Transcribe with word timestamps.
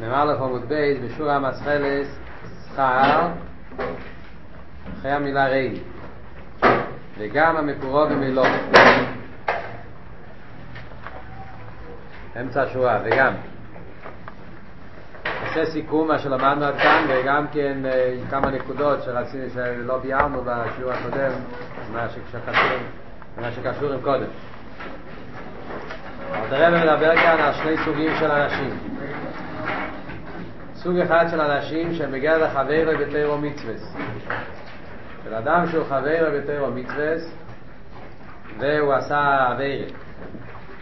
מ"א 0.00 0.32
עמוד 0.40 0.68
בייס 0.68 0.98
בשור 1.04 1.30
המסחלס 1.30 2.18
שכר 2.72 3.28
אחרי 4.98 5.10
המילה 5.12 5.46
ריין 5.46 5.74
וגם 7.18 7.56
המקורו 7.56 8.06
במילו 8.06 8.42
אמצע 12.40 12.62
השורה 12.62 12.98
וגם. 13.04 13.32
עושה 15.46 15.66
סיכום 15.66 16.08
מה 16.08 16.18
שלמדנו 16.18 16.64
עד 16.64 16.76
כאן 16.76 17.06
וגם 17.08 17.46
כן 17.52 17.78
כמה 18.30 18.50
נקודות 18.50 19.02
שרצינו 19.02 19.44
שלא 19.54 19.98
ביארנו 19.98 20.42
בשיעור 20.44 20.92
הקודם 20.92 21.32
מה 21.92 22.08
שקשור, 22.08 22.54
מה 23.40 23.52
שקשור 23.52 23.92
עם 23.92 24.00
קודם. 24.00 24.26
אבל 26.32 26.84
מדבר 26.84 27.16
כאן 27.16 27.38
על 27.40 27.52
שני 27.52 27.76
סוגים 27.84 28.12
של 28.18 28.30
אנשים 28.30 28.93
סוג 30.84 30.98
אחד 30.98 31.26
של 31.30 31.40
אנשים 31.40 31.94
שהם 31.94 32.12
בגלל 32.12 32.42
החבר 32.42 32.96
בתירו 33.00 33.38
מצווס 33.38 33.96
של 35.24 35.34
אדם 35.34 35.66
שהוא 35.70 35.84
חבר 35.84 36.30
בתירו 36.34 36.70
מצווס 36.70 37.34
והוא 38.58 38.92
עשה 38.92 39.46
עבירת 39.50 39.92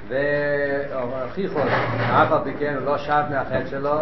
והוכיחו 0.09 1.59
אף 1.99 2.33
על 2.33 2.45
פי 2.45 2.53
כן 2.59 2.75
הוא 2.75 2.87
לא 2.87 2.99
שב 2.99 3.23
מהחטא 3.31 3.67
שלו 3.67 4.01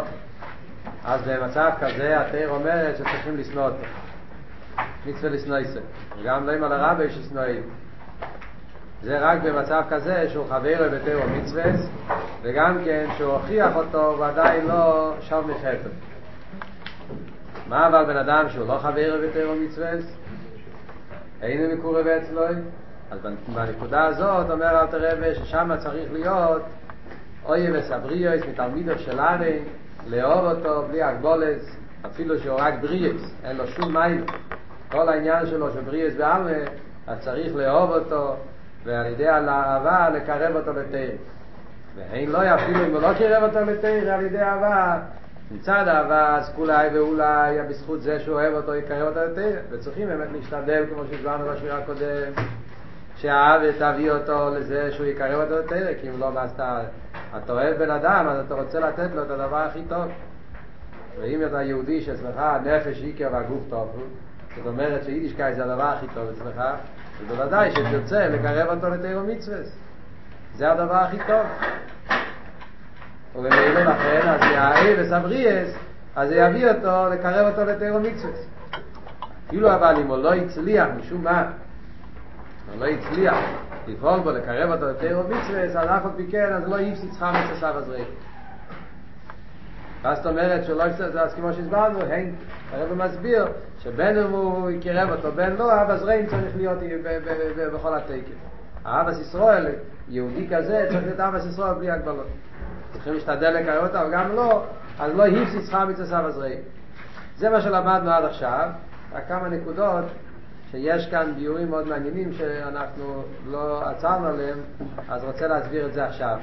אז 1.04 1.28
במצב 1.28 1.70
כזה 1.80 2.20
התיר 2.20 2.50
אומרת 2.50 2.96
שצריכים 2.96 3.36
לשנוא 3.36 3.64
אותו. 3.64 3.84
מצווה 5.06 5.30
לשנוא 5.30 5.56
איסה 5.56 5.80
וגם 6.18 6.46
לא 6.46 6.52
עם 6.52 6.64
על 6.64 6.72
הרבי 6.72 7.10
ששנואים. 7.10 7.62
זה 9.02 9.18
רק 9.18 9.38
במצב 9.42 9.82
כזה 9.90 10.28
שהוא 10.28 10.46
חבר 10.48 10.88
בתירו 10.92 11.22
מצווס 11.28 11.88
וגם 12.42 12.78
כן 12.84 13.06
שהוא 13.16 13.32
הוכיח 13.32 13.76
אותו 13.76 14.10
הוא 14.10 14.26
לא 14.68 15.12
שב 15.20 15.42
מחטא. 15.46 15.88
מה 17.68 17.88
אבל 17.88 18.04
בן 18.04 18.16
אדם 18.16 18.48
שהוא 18.48 18.66
לא 18.66 18.78
חבר 18.78 19.20
בתירו 19.22 19.54
מצווס? 19.54 20.16
אין 21.42 21.78
מקורב 21.78 22.06
אצלו 22.06 22.42
אז 23.10 23.18
בנקודה 23.54 24.04
הזאת 24.04 24.50
אומר 24.50 24.80
אל 24.80 24.86
תרבה 24.86 25.34
ששם 25.34 25.70
צריך 25.78 26.12
להיות 26.12 26.62
אוי 27.44 27.78
וסבריאס 27.78 28.40
מתלמידו 28.48 28.98
של 28.98 29.20
הרי 29.20 29.58
לאהוב 30.06 30.44
אותו 30.44 30.84
בלי 30.88 31.02
הגבולס 31.02 31.76
אפילו 32.06 32.38
שהוא 32.38 32.60
רק 32.60 32.74
בריאס 32.80 33.34
אין 33.44 33.56
לו 33.56 33.66
שום 33.66 33.92
מייל. 33.92 34.24
כל 34.90 35.08
העניין 35.08 35.46
שלו 35.46 35.72
של 35.72 35.80
בריאס 35.80 36.14
בעלמה 36.14 36.70
אז 37.06 37.18
צריך 37.20 37.54
לאהוב 37.54 37.90
אותו 37.90 38.36
ועל 38.84 39.06
ידי 39.06 39.28
האהבה 39.28 40.10
לקרב 40.10 40.56
אותו 40.56 40.72
לתאר 40.72 41.10
ואין 41.96 42.30
לא 42.30 42.54
אפילו 42.54 42.86
אם 42.86 42.90
הוא 42.92 43.02
לא 43.02 43.14
קרב 43.18 43.42
אותו 43.42 43.60
לתאר 43.60 44.10
על 44.10 44.24
ידי 44.24 44.40
אהבה 44.40 44.98
מצד 45.50 45.88
אהבה 45.88 46.36
אז 46.36 46.52
כולי 46.56 46.88
ואולי 46.94 47.58
בזכות 47.68 48.02
זה 48.02 48.20
שהוא 48.20 48.34
אוהב 48.34 48.54
אותו 48.54 48.74
יקרב 48.74 49.08
אותו 49.08 49.20
לתאר 49.20 49.56
וצריכים 49.70 50.08
באמת 50.08 50.28
להשתדל 50.32 50.84
כמו 50.94 51.02
שהסברנו 51.10 51.52
בשבירה 51.52 51.78
הקודם 51.78 52.32
שהאהבה 53.16 53.72
תביא 53.72 54.10
אותו 54.10 54.50
לזה 54.54 54.92
שהוא 54.92 55.06
יקרב 55.06 55.40
אותו 55.40 55.58
לתאר 55.58 55.86
כי 56.00 56.08
אם 56.08 56.20
לא 56.20 56.30
אז 56.38 56.50
אתה, 56.50 56.80
אתה 57.36 57.52
אוהב 57.52 57.76
בן 57.78 57.90
אדם 57.90 58.26
אז 58.28 58.44
אתה 58.46 58.54
רוצה 58.54 58.80
לתת 58.80 59.08
לו 59.14 59.22
את 59.22 59.30
הדבר 59.30 59.56
הכי 59.56 59.82
טוב. 59.88 60.04
ואם 61.20 61.46
אתה 61.46 61.62
יהודי 61.62 62.00
שאצלך 62.00 62.36
הנפש 62.36 63.02
איקר 63.02 63.28
והגוף 63.32 63.60
טוב 63.70 64.02
זאת 64.56 64.66
אומרת 64.66 65.04
שיידישקאי 65.04 65.54
זה 65.54 65.64
הדבר 65.64 65.82
הכי 65.82 66.06
טוב 66.14 66.28
אצלך 66.28 66.62
ובוודאי 67.20 67.70
שתרצה 67.70 68.28
לקרב 68.28 68.68
אותו 68.76 68.88
לתירו 68.88 69.22
מצווה 69.22 69.58
זה 70.56 70.72
הדבר 70.72 70.94
הכי 70.94 71.18
טוב. 71.26 71.46
ובמילא 73.36 73.80
לכן 73.80 74.28
אז 74.28 74.40
יאהב 74.40 74.96
וסבריאס 74.98 75.68
אז 76.16 76.28
זה 76.28 76.36
יביא 76.36 76.70
אותו 76.70 77.14
לקרב 77.14 77.52
אותו 77.52 77.64
לתירו 77.64 78.00
מצווה 78.00 78.32
אפילו 79.46 79.74
אבל 79.74 79.94
אם 79.96 80.06
הוא 80.06 80.16
לא 80.16 80.34
הצליח 80.34 80.88
משום 80.98 81.24
מה 81.24 81.50
הוא 82.72 82.80
לא 82.80 82.86
הצליח 82.86 83.36
לפעול 83.88 84.20
בו 84.20 84.30
לקרב 84.30 84.70
אותו 84.70 84.86
לתירו 84.86 85.22
מצווה 85.22 85.64
אז 85.64 85.76
אף 85.76 86.04
על 86.04 86.10
פי 86.16 86.40
אז 86.40 86.68
לא 86.68 86.80
יפסיד 86.80 87.12
שכר 87.14 87.32
מצווה 87.32 87.72
בזרק 87.72 88.06
ואז 90.02 90.16
זאת 90.16 90.26
אומרת 90.26 90.64
שלא 90.64 90.82
יפסיד 90.82 91.16
אז 91.16 91.34
כמו 91.34 91.52
שהסברנו 91.52 92.00
הן 92.00 92.32
הרב 92.72 92.94
מסביר 92.94 93.46
שבין 93.78 94.18
אם 94.18 94.30
הוא 94.30 94.70
יקרב 94.70 95.10
אותו 95.10 95.32
בין 95.32 95.56
לא 95.56 95.82
אבא 95.82 95.96
זרעים 95.96 96.26
צריך 96.26 96.56
להיות 96.56 96.78
בכל 97.72 97.94
התקף 97.94 98.49
אבא 98.84 99.10
ישראל 99.10 99.66
יהודי 100.08 100.48
כזה 100.50 100.86
צריך 100.90 101.04
להיות 101.04 101.20
אבא 101.20 101.38
ישראל 101.38 101.74
בלי 101.74 101.90
הגבלות. 101.90 102.26
צריכים 102.92 103.12
להשתדל 103.14 103.50
לקרב 103.50 103.86
אותו 103.86 103.98
אבל 103.98 104.12
גם 104.12 104.36
לא 104.36 104.64
אז 104.98 105.14
לא 105.14 105.22
היפסי 105.22 105.60
שכר 105.60 105.84
מצווה 105.84 106.20
אבא 106.20 106.30
זרעים 106.30 106.60
זה 107.36 107.50
מה 107.50 107.60
שלמדנו 107.60 108.10
עד 108.10 108.24
עכשיו 108.24 108.68
רק 109.12 109.28
כמה 109.28 109.48
נקודות 109.48 110.04
שיש 110.70 111.10
כאן 111.10 111.32
ביורים 111.36 111.70
מאוד 111.70 111.86
מעניינים 111.86 112.32
שאנחנו 112.32 113.22
לא 113.46 113.82
עצרנו 113.88 114.26
עליהם 114.26 114.58
אז 115.08 115.24
רוצה 115.24 115.46
להסביר 115.46 115.86
את 115.86 115.92
זה 115.92 116.04
עכשיו. 116.04 116.38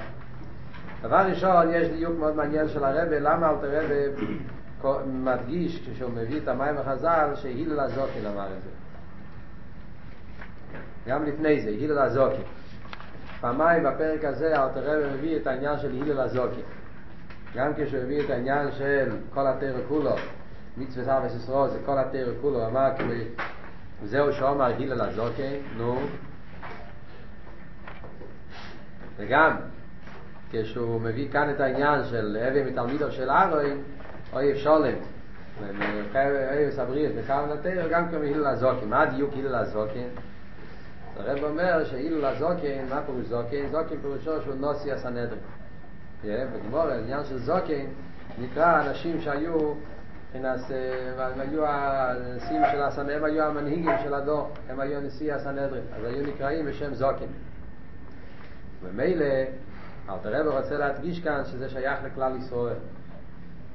דבר 1.01 1.17
ראשון 1.17 1.67
יש 1.71 1.87
דיוק 1.87 2.19
מאוד 2.19 2.35
מעניין 2.35 2.67
של 2.67 2.83
הרבי 2.83 3.19
למה 3.19 3.49
אל 3.49 3.55
תראה 3.61 4.07
מדגיש 5.05 5.89
כשהוא 5.89 6.11
מביא 6.11 6.39
את 6.43 6.47
המים 6.47 6.77
החז"ל 6.77 7.29
שהילל 7.35 7.79
הזוקין 7.79 8.25
אמר 8.25 8.47
את 8.57 8.61
זה 8.61 8.69
גם 11.07 11.25
לפני 11.25 11.61
זה, 11.61 11.69
הילל 11.69 11.99
הזוקין 11.99 12.43
פעמיים 13.41 13.83
בפרק 13.83 14.25
הזה 14.25 14.63
אלתר 14.63 15.09
מביא 15.13 15.37
את 15.37 15.47
העניין 15.47 15.79
של 15.79 15.91
הילל 15.91 16.19
הזוקין 16.19 16.63
גם 17.55 17.71
כשהוא 17.77 18.03
מביא 18.03 18.25
את 18.25 18.29
העניין 18.29 18.71
של 18.71 19.09
כל 19.33 19.47
התרא 19.47 19.79
כולו 19.87 20.15
מצווה 20.77 21.05
סבא 21.05 21.25
ישראל 21.25 21.69
זה 21.69 21.79
כל 21.85 21.97
התרא 21.99 22.31
כולו 22.41 22.67
אמר 22.67 22.89
כאילו 22.95 23.13
זהו 24.03 24.33
שאומר 24.33 24.65
הילל 24.65 25.01
הזוקין 25.01 25.55
נו. 25.77 25.99
וגם 29.17 29.55
כשהוא 30.51 31.01
מביא 31.01 31.31
כאן 31.31 31.49
את 31.49 31.59
העניין 31.59 32.03
של 32.03 32.37
אבי 32.47 32.63
מתלמידו 32.63 33.11
של 33.11 33.29
ארוין 33.29 33.81
אויב 34.33 34.57
שולם 34.57 34.93
אויב 36.51 36.69
סבריאס 36.69 37.11
וכמה 37.15 37.53
נתר 37.53 37.87
גם 37.91 38.09
כמו 38.09 38.19
הילל 38.19 38.47
הזוקין 38.47 38.89
מה 38.89 39.01
הדיוק 39.01 39.33
הילל 39.33 39.55
הזוקין 39.55 40.07
הרב 41.19 41.43
אומר 41.43 41.85
שהילל 41.85 42.25
הזוקין 42.25 42.89
מה 42.89 43.01
פירוש 43.05 43.25
זוקין? 43.25 43.69
זוקין 43.69 44.01
פירושו 44.01 44.41
שהוא 44.41 44.55
נוסי 44.55 44.91
הסנדרין 44.91 45.39
בגמור 46.23 46.81
העניין 46.81 47.25
של 47.25 47.37
זוקין 47.37 47.89
נקרא 48.41 48.87
אנשים 48.87 49.21
שהיו 49.21 49.73
מבחינת 50.27 50.59
הם 51.17 51.39
היו 51.39 51.65
הנשיאים 51.65 52.61
של 52.71 52.81
הסנדרין 52.81 53.17
הם 53.17 53.23
היו 53.23 53.43
המנהיגים 53.43 53.95
של 54.03 54.13
הדור 54.13 54.49
הם 54.69 54.79
היו 54.79 55.01
נשיא 55.01 55.33
הסנדרין 55.33 55.83
אז 55.95 56.03
היו 56.03 56.27
נקראים 56.27 56.65
בשם 56.65 56.93
זוקין. 56.93 57.29
ומילא 58.83 59.25
אלתר 60.09 60.29
רב 60.33 60.47
רוצה 60.47 60.77
להדגיש 60.77 61.19
כאן 61.19 61.45
שזה 61.45 61.69
שייך 61.69 61.99
לכלל 62.03 62.35
ישראל. 62.35 62.77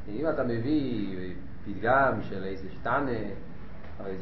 אם 0.08 0.28
אתה 0.28 0.44
מביא 0.44 1.16
פתגם 1.64 2.12
של 2.22 2.44
איזה 2.44 2.68
שטנה 2.70 3.10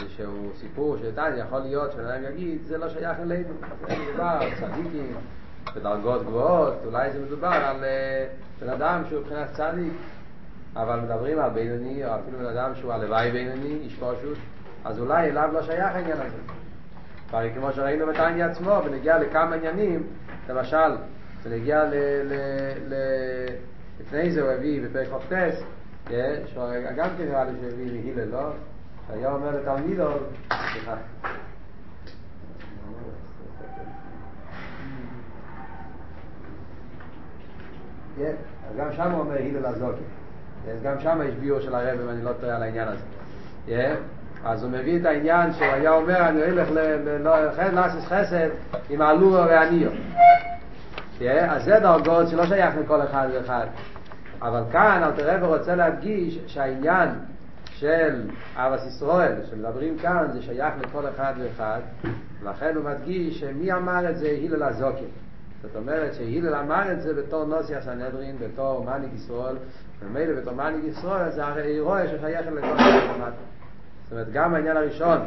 שהוא 0.08 0.50
סיפור 0.60 0.96
שטנה 0.96 1.38
יכול 1.38 1.58
להיות 1.58 1.92
שאדם 1.92 2.24
יגיד 2.24 2.58
זה 2.64 2.78
לא 2.78 2.88
שייך 2.88 3.18
אלינו. 3.20 3.54
זה 3.88 3.96
מדובר 3.96 4.40
צדיקים 4.60 5.14
בדרגות 5.76 6.22
גבוהות 6.22 6.74
אולי 6.84 7.12
זה 7.12 7.18
מדובר 7.20 7.48
על 7.48 7.84
בן 8.60 8.68
אדם 8.68 9.02
שהוא 9.08 9.20
מבחינת 9.20 9.48
צדיק. 9.52 9.92
אבל 10.76 11.00
מדברים 11.00 11.38
על 11.38 11.50
בינוני 11.50 12.04
או 12.04 12.10
אפילו 12.14 12.38
בן 12.38 12.46
אדם 12.46 12.74
שהוא 12.74 12.92
הלוואי 12.92 13.30
בינוני 13.30 13.78
איש 13.82 13.96
פשוט 13.96 14.38
אז 14.84 14.98
אולי 14.98 15.30
אליו 15.30 15.50
לא 15.52 15.62
שייך 15.62 15.94
העניין 15.94 16.16
הזה. 16.20 16.36
הרי 17.32 17.50
כמו 17.54 17.72
שראינו 17.72 18.06
בתניא 18.06 18.44
עצמו 18.44 18.80
ונגיע 18.84 19.18
לכמה 19.18 19.54
עניינים 19.54 20.06
למשל 20.48 20.96
ונגיע 21.42 21.84
ל... 21.84 21.94
ל, 22.24 22.34
ל 22.88 22.94
לפני 24.00 24.30
זה 24.30 24.42
הוא 24.42 24.50
הביא 24.50 24.82
בפרק 24.82 25.08
חופטס, 25.08 25.62
גם 26.96 27.08
כן 27.18 27.24
נראה 27.24 27.44
לי 27.44 27.52
שהביא 27.60 27.86
מהילל, 27.86 28.28
לא? 28.28 28.50
שהיה 29.10 29.32
אומר 29.32 29.50
לתלמידו, 29.50 30.08
סליחה. 30.48 30.94
אז 38.70 38.76
גם 38.76 38.92
שם 38.96 39.10
הוא 39.10 39.20
אומר 39.20 39.34
הילל 39.34 39.66
הזוקי. 39.66 40.02
אז 40.72 40.82
גם 40.82 41.00
שם 41.00 41.20
יש 41.28 41.34
ביור 41.34 41.60
של 41.60 41.74
הרב, 41.74 42.00
אם 42.00 42.08
אני 42.08 42.24
לא 42.24 42.32
טועה 42.40 42.56
על 42.56 42.62
העניין 42.62 42.88
הזה. 42.88 43.96
אז 44.44 44.62
הוא 44.62 44.70
מביא 44.70 45.00
את 45.00 45.06
העניין 45.06 45.52
שהוא 45.52 45.66
היה 45.66 45.90
אומר, 45.90 46.28
אני 46.28 46.42
הולך 46.42 46.68
לעשות 47.72 48.04
חסד 48.04 48.48
עם 48.90 49.02
הלורו 49.02 49.44
והניו. 49.46 49.90
אז 51.48 51.64
זה 51.64 51.80
דרגות 51.80 52.28
שלא 52.28 52.46
שייך 52.46 52.74
לכל 52.84 53.02
אחד 53.02 53.28
ואחד. 53.34 53.66
אבל 54.42 54.62
כאן 54.72 55.02
אל 55.04 55.12
תראה 55.12 55.36
ורוצה 55.44 55.74
להדגיש 55.74 56.38
שהעניין 56.46 57.08
של 57.80 58.22
אבס 58.56 58.86
ישראל 58.86 59.32
שמדברים 59.50 59.98
כאן 59.98 60.28
זה 60.32 60.42
שייך 60.42 60.74
לכל 60.80 61.08
אחד 61.08 61.34
ואחד 61.38 61.80
לכן 62.42 62.76
הוא 62.76 62.84
מדגיש 62.84 63.40
שמי 63.40 63.72
אמר 63.72 64.10
את 64.10 64.16
זה 64.18 64.38
הלל 64.44 64.62
הזוקין 64.62 65.08
זאת 65.62 65.76
אומרת 65.76 66.14
שהילל 66.14 66.54
אמר 66.54 66.92
את 66.92 67.00
זה 67.00 67.14
בתור 67.14 67.44
נוסי 67.44 67.76
הסנהדרין, 67.76 68.36
בתור 68.38 68.84
מניק 68.84 69.10
ישראל, 69.14 69.56
ומילא 70.00 70.40
בתור 70.40 70.52
מניק 70.52 70.84
ישראל 70.84 71.30
זה 71.30 71.46
הרי 71.46 71.80
רואה 71.80 72.08
ששייך 72.08 72.46
לכל 72.46 72.66
המטה. 72.66 73.30
זאת 74.04 74.12
אומרת, 74.12 74.32
גם 74.32 74.54
העניין 74.54 74.76
הראשון, 74.76 75.18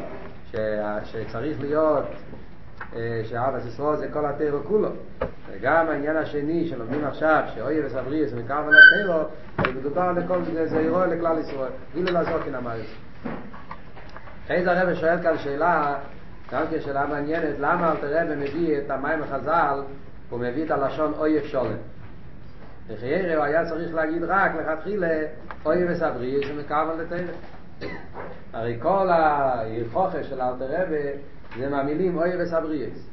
ש... 0.51 0.55
שצריך 1.03 1.61
להיות 1.61 2.05
שאבא 3.23 3.59
סיסרו 3.59 3.95
זה 3.95 4.07
כל 4.13 4.25
התירו 4.25 4.59
כולו. 4.63 4.89
וגם 5.51 5.89
העניין 5.89 6.17
השני 6.17 6.67
שלומדים 6.69 7.05
עכשיו 7.05 7.43
שאוי 7.55 7.85
וסברי 7.85 8.27
זה 8.27 8.35
מכמה 8.35 8.67
לתירו 8.71 9.19
זה 9.65 9.79
מדובר 9.79 10.11
לכל 10.11 10.43
זה 10.53 10.67
זה 10.67 10.79
אירוע 10.79 11.07
לכלל 11.07 11.39
ישראל. 11.39 11.71
אילו 11.95 12.11
לזוקין 12.13 12.55
אמר 12.55 12.75
את 12.75 12.85
זה. 12.85 13.29
אחרי 14.45 14.63
זה 14.63 14.71
הרב 14.71 14.95
שואל 14.95 15.23
כאן 15.23 15.37
שאלה 15.37 15.95
גם 16.51 16.63
כן 16.71 16.81
שאלה 16.81 17.07
מעניינת 17.07 17.55
למה 17.59 17.91
אל 17.91 17.97
תראה 17.97 18.23
ומביא 18.29 18.77
את 18.77 18.91
המים 18.91 19.23
החז"ל 19.23 19.81
הוא 20.29 20.39
מביא 20.39 20.65
את 20.65 20.71
הלשון 20.71 21.13
אוי 21.17 21.47
שולם 21.47 21.71
וחיירה 22.87 23.35
הוא 23.35 23.43
היה 23.43 23.65
צריך 23.65 23.93
להגיד 23.93 24.23
רק 24.23 24.51
לכתחילה 24.55 25.07
אוי 25.65 25.91
וסברי 25.91 26.47
זה 26.47 26.53
מכמה 26.61 26.93
לתירו 26.93 27.33
הרי 28.53 28.77
כל 28.81 29.09
ההלכוכה 29.09 30.23
של 30.23 30.41
אלתר 30.41 30.81
רבי 30.81 31.09
זה 31.59 31.69
מהמילים 31.69 32.17
אוי 32.17 32.43
וסבריאס 32.43 33.09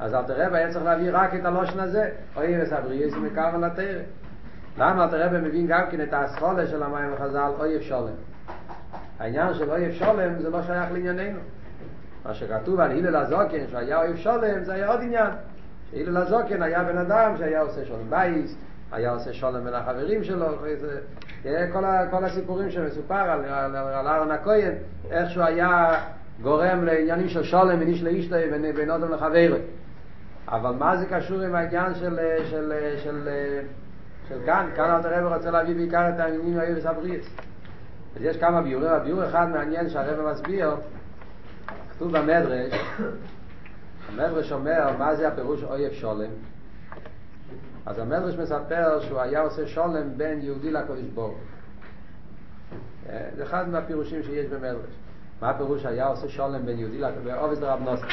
אז 0.00 0.14
אלתר 0.14 0.46
רבי 0.46 0.56
היה 0.56 0.72
צריך 0.72 0.84
להביא 0.84 1.10
רק 1.12 1.34
את 1.34 1.44
הלושן 1.44 1.80
הזה 1.80 2.10
אוי 2.36 2.62
וסבריאס 2.62 3.14
מקרן 3.14 3.60
לתרא. 3.60 4.02
למה 4.78 5.04
אלתר 5.04 5.26
רבי 5.26 5.48
מבין 5.48 5.66
גם 5.66 5.82
כן 5.90 6.00
את 6.00 6.12
האסכולה 6.12 6.66
של 6.66 6.82
המים 6.82 7.12
החז"ל 7.12 7.50
אוי 7.58 7.82
שולם 7.82 8.14
העניין 9.18 9.54
של 9.54 9.70
אוי 9.70 9.92
שולם 9.92 10.38
זה 10.38 10.50
לא 10.50 10.62
שייך 10.62 10.92
לענייננו. 10.92 11.38
מה 12.24 12.34
שכתוב 12.34 12.80
על 12.80 12.90
הלל 12.90 13.16
הזוקן 13.16 13.66
שהיה 13.70 14.02
אוי 14.02 14.16
שולם 14.16 14.64
זה 14.64 14.72
היה 14.72 14.88
עוד 14.88 15.00
עניין. 15.00 15.30
שהלל 15.90 16.16
הזוקן 16.16 16.62
היה 16.62 16.84
בן 16.84 16.98
אדם 16.98 17.36
שהיה 17.38 17.60
עושה 17.60 17.84
שולם 17.84 18.10
בייס 18.10 18.56
היה 18.92 19.10
עושה 19.10 19.32
שולם 19.32 19.64
בין 19.64 19.74
החברים 19.74 20.24
שלו 20.24 20.46
כל, 21.72 21.84
כל 22.10 22.24
הסיפורים 22.24 22.70
שמסופר 22.70 23.14
על, 23.14 23.44
על, 23.44 23.76
על 23.76 24.06
אהרון 24.06 24.30
הכהן 24.30 24.72
איך 25.10 25.30
שהוא 25.30 25.44
היה 25.44 26.00
גורם 26.42 26.84
לעניינים 26.84 27.28
של 27.28 27.42
שולם 27.42 27.80
מניש 27.80 28.02
לאישתו 28.02 28.36
בין 28.76 28.90
אודם 28.90 29.12
לחברו. 29.12 29.56
אבל 30.48 30.70
מה 30.70 30.96
זה 30.96 31.06
קשור 31.06 31.40
עם 31.40 31.54
העניין 31.54 31.94
של, 31.94 32.18
של, 32.50 32.72
של, 33.04 33.28
של 34.28 34.38
כאן? 34.46 34.70
כאן 34.76 34.90
אלתר 34.90 35.18
רבי 35.18 35.34
רוצה 35.34 35.50
להביא 35.50 35.74
בעיקר 35.74 36.08
את 36.14 36.20
העניינים 36.20 36.58
האלה 36.58 36.78
וסבריאס 36.78 37.26
אז 38.16 38.22
יש 38.22 38.36
כמה 38.36 38.62
ביורים, 38.62 38.88
הביור 38.88 39.28
אחד 39.28 39.48
מעניין 39.48 39.88
שהרבי 39.88 40.30
מסביר 40.30 40.70
כתוב 41.90 42.18
במדרש 42.18 42.74
המדרש 44.08 44.52
אומר 44.52 44.96
מה 44.98 45.14
זה 45.14 45.28
הפירוש 45.28 45.62
אויב 45.62 45.92
שולם 45.92 46.30
אז 47.86 47.98
המדרש 47.98 48.36
מספר 48.36 49.00
שהוא 49.00 49.20
היה 49.20 49.40
עושה 49.40 49.66
שולם 49.66 50.16
בין 50.16 50.40
יהודי 50.42 50.70
לקודש 50.70 51.08
בור 51.14 51.38
זה 53.06 53.42
אחד 53.42 53.68
מהפירושים 53.68 54.22
שיש 54.22 54.46
במדרש 54.46 55.03
מה 55.42 55.50
הפירוש 55.50 55.86
היה 55.86 56.06
עושה 56.06 56.28
שולם 56.28 56.66
בין 56.66 56.78
יהודי 56.78 56.98
לקודש 56.98 57.24
ברוב 57.24 57.54
דרב 57.54 57.80
נוסף 57.82 58.06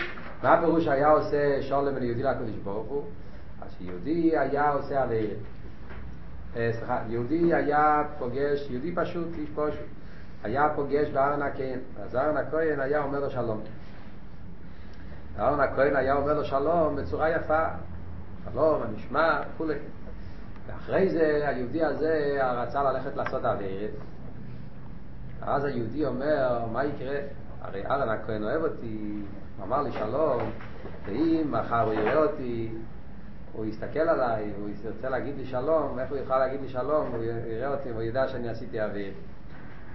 מה 0.43 0.53
הפירוש 0.53 0.87
היה 0.87 1.09
עושה 1.09 1.61
שולם 1.61 1.93
בין 1.93 2.03
יהודי 2.03 2.23
לקודש 2.23 2.55
ברוך 2.63 2.87
הוא? 2.87 3.03
אז 3.61 3.75
יהודי 3.81 4.37
היה 4.37 4.71
עושה 4.71 5.03
עליהם. 5.03 5.37
סליחה, 6.53 7.01
יהודי 7.09 7.53
היה 7.53 8.03
פוגש, 8.19 8.67
יהודי 8.69 8.95
פשוט, 8.95 9.27
איש 9.37 9.49
פשוט. 9.55 9.85
היה 10.43 10.69
פוגש 10.75 11.09
בארן 11.09 11.41
הכהן. 11.41 11.79
אז 12.03 12.15
ארן 12.15 12.37
הכהן 12.37 12.79
היה 12.79 13.03
אומר 13.03 13.19
לו 13.19 13.29
שלום. 13.29 13.61
ארן 15.39 15.59
הכהן 15.59 15.95
היה 15.95 16.15
אומר 16.15 16.33
לו 16.33 16.45
שלום 16.45 16.95
בצורה 16.95 17.29
יפה. 17.29 17.65
שלום, 18.51 18.81
הנשמע, 18.83 19.41
וכולי 19.55 19.75
ואחרי 20.67 21.09
זה 21.09 21.43
היהודי 21.47 21.83
הזה 21.83 22.39
רצה 22.41 22.83
ללכת 22.83 23.15
לעשות 23.15 23.45
אווירת 23.45 23.89
אז 25.41 25.65
היהודי 25.65 26.05
אומר, 26.05 26.65
מה 26.71 26.85
יקרה? 26.85 27.17
הרי 27.61 27.85
ארן 27.85 28.09
הכהן 28.09 28.43
אוהב 28.43 28.63
אותי, 28.63 29.21
הוא 29.57 29.65
אמר 29.65 29.81
לי 29.81 29.91
שלום, 29.91 30.51
ואם 31.05 31.47
מחר 31.51 31.81
הוא 31.81 31.93
יראה 31.93 32.15
אותי, 32.15 32.71
הוא 33.53 33.65
יסתכל 33.65 33.99
עליי, 33.99 34.51
הוא 34.59 34.69
ירצה 34.85 35.09
להגיד 35.09 35.37
לי 35.37 35.45
שלום, 35.45 35.99
איך 35.99 36.09
הוא 36.09 36.17
יוכל 36.17 36.37
להגיד 36.37 36.61
לי 36.61 36.69
שלום, 36.69 37.07
הוא 37.11 37.23
יראה 37.23 37.67
אותי 37.67 37.91
והוא 37.91 38.01
ידע 38.01 38.27
שאני 38.27 38.49
עשיתי 38.49 38.81
אוויר. 38.81 39.13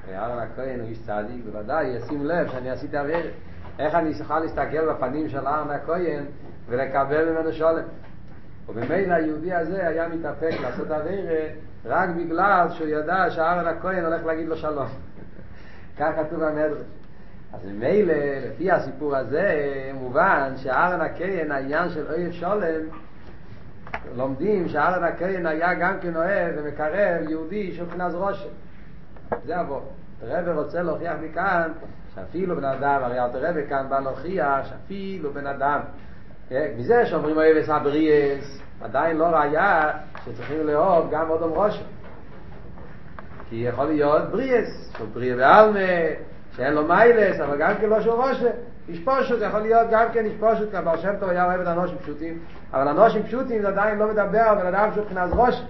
וארן 0.09 0.39
הכהן 0.39 0.81
הוא 0.81 0.89
איש 0.89 0.99
צדיק, 1.03 1.45
בוודאי 1.45 1.87
ישים 1.87 2.27
לב 2.27 2.49
שאני 2.49 2.71
עשיתי 2.71 2.99
אוויר. 2.99 3.31
איך 3.79 3.95
אני 3.95 4.13
אוכל 4.21 4.39
להסתכל 4.39 4.93
בפנים 4.93 5.29
של 5.29 5.47
ארן 5.47 5.71
הכהן 5.71 6.25
ולקבל 6.69 7.31
ממנו 7.31 7.53
שולם? 7.53 7.83
ובמילא 8.69 9.15
היהודי 9.15 9.55
הזה 9.55 9.89
היה 9.89 10.09
מתאפק 10.09 10.61
לעשות 10.63 10.91
אוויר 10.91 11.27
רק 11.85 12.09
בגלל 12.17 12.67
שהוא 12.71 12.89
ידע 12.89 13.31
שארן 13.31 13.67
הכהן 13.67 14.05
הולך 14.05 14.25
להגיד 14.25 14.49
לו 14.49 14.57
שלום. 14.57 14.89
כך 15.99 16.11
כתוב 16.17 16.45
במדרש. 16.45 16.79
אז 17.53 17.61
ממילא, 17.65 18.15
לפי 18.47 18.71
הסיפור 18.71 19.17
הזה, 19.17 19.91
מובן 19.95 20.53
שארן 20.57 21.01
הכהן, 21.01 21.51
העניין 21.53 21.89
של 21.89 22.07
אויב 22.13 22.33
שולם, 22.33 22.81
לומדים 24.17 24.69
שארן 24.69 25.05
הכהן 25.05 25.47
היה 25.47 25.75
גם 25.75 25.99
כן 26.01 26.17
אוהב 26.17 26.55
ומקרב 26.57 27.29
יהודי 27.29 27.73
של 27.73 27.85
מבחינת 27.85 28.15
רושם. 28.15 28.49
זה 29.45 29.61
אבו. 29.61 29.83
הרב 30.23 30.59
רוצה 30.59 30.83
להוכיח 30.83 31.17
מכאן 31.23 31.73
שאפילו 32.15 32.57
בן 32.57 32.65
אדם, 32.65 33.01
הרי 33.03 33.19
תרבה 33.33 33.67
כאן 33.69 33.87
בא 33.89 34.01
להוכיח 34.01 34.67
שאפילו 34.69 35.33
בן 35.33 35.47
אדם, 35.47 35.81
מזה 36.51 37.07
שאומרים 37.07 37.37
אוהב 37.37 37.57
את 37.57 37.69
הבריאס, 37.69 38.61
עדיין 38.81 39.17
לא 39.17 39.25
ראיה 39.25 39.91
שצריכים 40.25 40.67
לאהוב 40.67 41.11
גם 41.11 41.31
אודום 41.31 41.51
רושם. 41.51 41.85
כי 43.51 43.57
יכול 43.57 43.85
להיות 43.85 44.31
בריאס, 44.31 44.93
שהוא 44.97 45.09
בריא 45.15 45.35
בעלמה, 45.37 45.79
שאין 46.57 46.75
לו 46.75 46.85
מיילס, 46.85 47.41
אבל 47.41 47.57
גם 47.59 47.73
כן 47.81 47.89
לא 47.89 48.01
שהוא 48.01 48.15
רושה. 48.15 48.51
איש 48.89 49.05
פשוט, 49.05 49.39
יכול 49.43 49.61
להיות 49.61 49.87
גם 49.91 50.07
כן 50.13 50.25
איש 50.25 50.35
פשוט, 50.41 50.71
כי 50.71 50.77
הבר 50.77 50.97
שם 50.97 51.13
טוב 51.21 51.29
היה 51.29 51.45
אוהב 51.45 51.61
את 51.61 51.67
אנושים 51.67 51.99
פשוטים, 51.99 52.39
אבל 52.73 52.89
אנושים 52.89 53.23
פשוטים 53.23 53.63
זה 53.63 53.69
עדיין 53.69 53.99
לא 53.99 54.07
מדבר 54.09 54.55
בן 54.55 54.67
אדם 54.67 54.89
שהוא 54.93 55.05
מבחינת 55.05 55.31
ראש. 55.33 55.63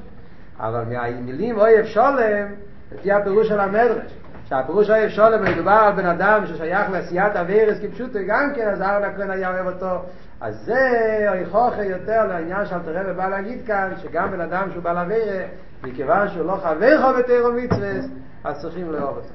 אבל 0.60 0.84
מהמילים 0.88 1.58
אויב 1.58 1.86
שולם, 1.86 2.46
לפי 2.92 3.12
הפירוש 3.12 3.48
של 3.48 3.60
המדרש, 3.60 4.12
שהפירוש 4.48 4.90
אוהב 4.90 5.08
שולם 5.08 5.44
מדובר 5.44 5.70
על 5.70 5.92
בן 5.92 6.06
אדם 6.06 6.46
ששייך 6.46 6.90
לעשיית 6.90 7.36
אבירס 7.36 7.78
כפשוטו, 7.82 8.18
גם 8.26 8.52
כן 8.56 8.68
אז 8.68 8.82
ארן 8.82 9.04
הכהן 9.04 9.30
היה 9.30 9.50
אוהב 9.50 9.66
אותו. 9.66 10.02
אז 10.40 10.56
זה 10.64 10.80
הוכחה 11.52 11.84
יותר 11.84 12.26
לעניין 12.26 12.66
שאלתר 12.66 13.00
רבי 13.00 13.12
בא 13.12 13.28
להגיד 13.28 13.66
כאן, 13.66 13.92
שגם 14.02 14.30
בן 14.30 14.40
אדם 14.40 14.68
שהוא 14.72 14.82
בעל 14.82 14.98
אבירה, 14.98 15.44
מכיוון 15.86 16.28
שהוא 16.28 16.46
לא 16.46 16.56
חבר 16.56 17.00
חו 17.02 17.18
בתירו 17.18 17.52
מצווה, 17.52 17.92
אז 18.44 18.62
צריכים 18.62 18.92
לאהוב 18.92 19.16
אותו. 19.16 19.28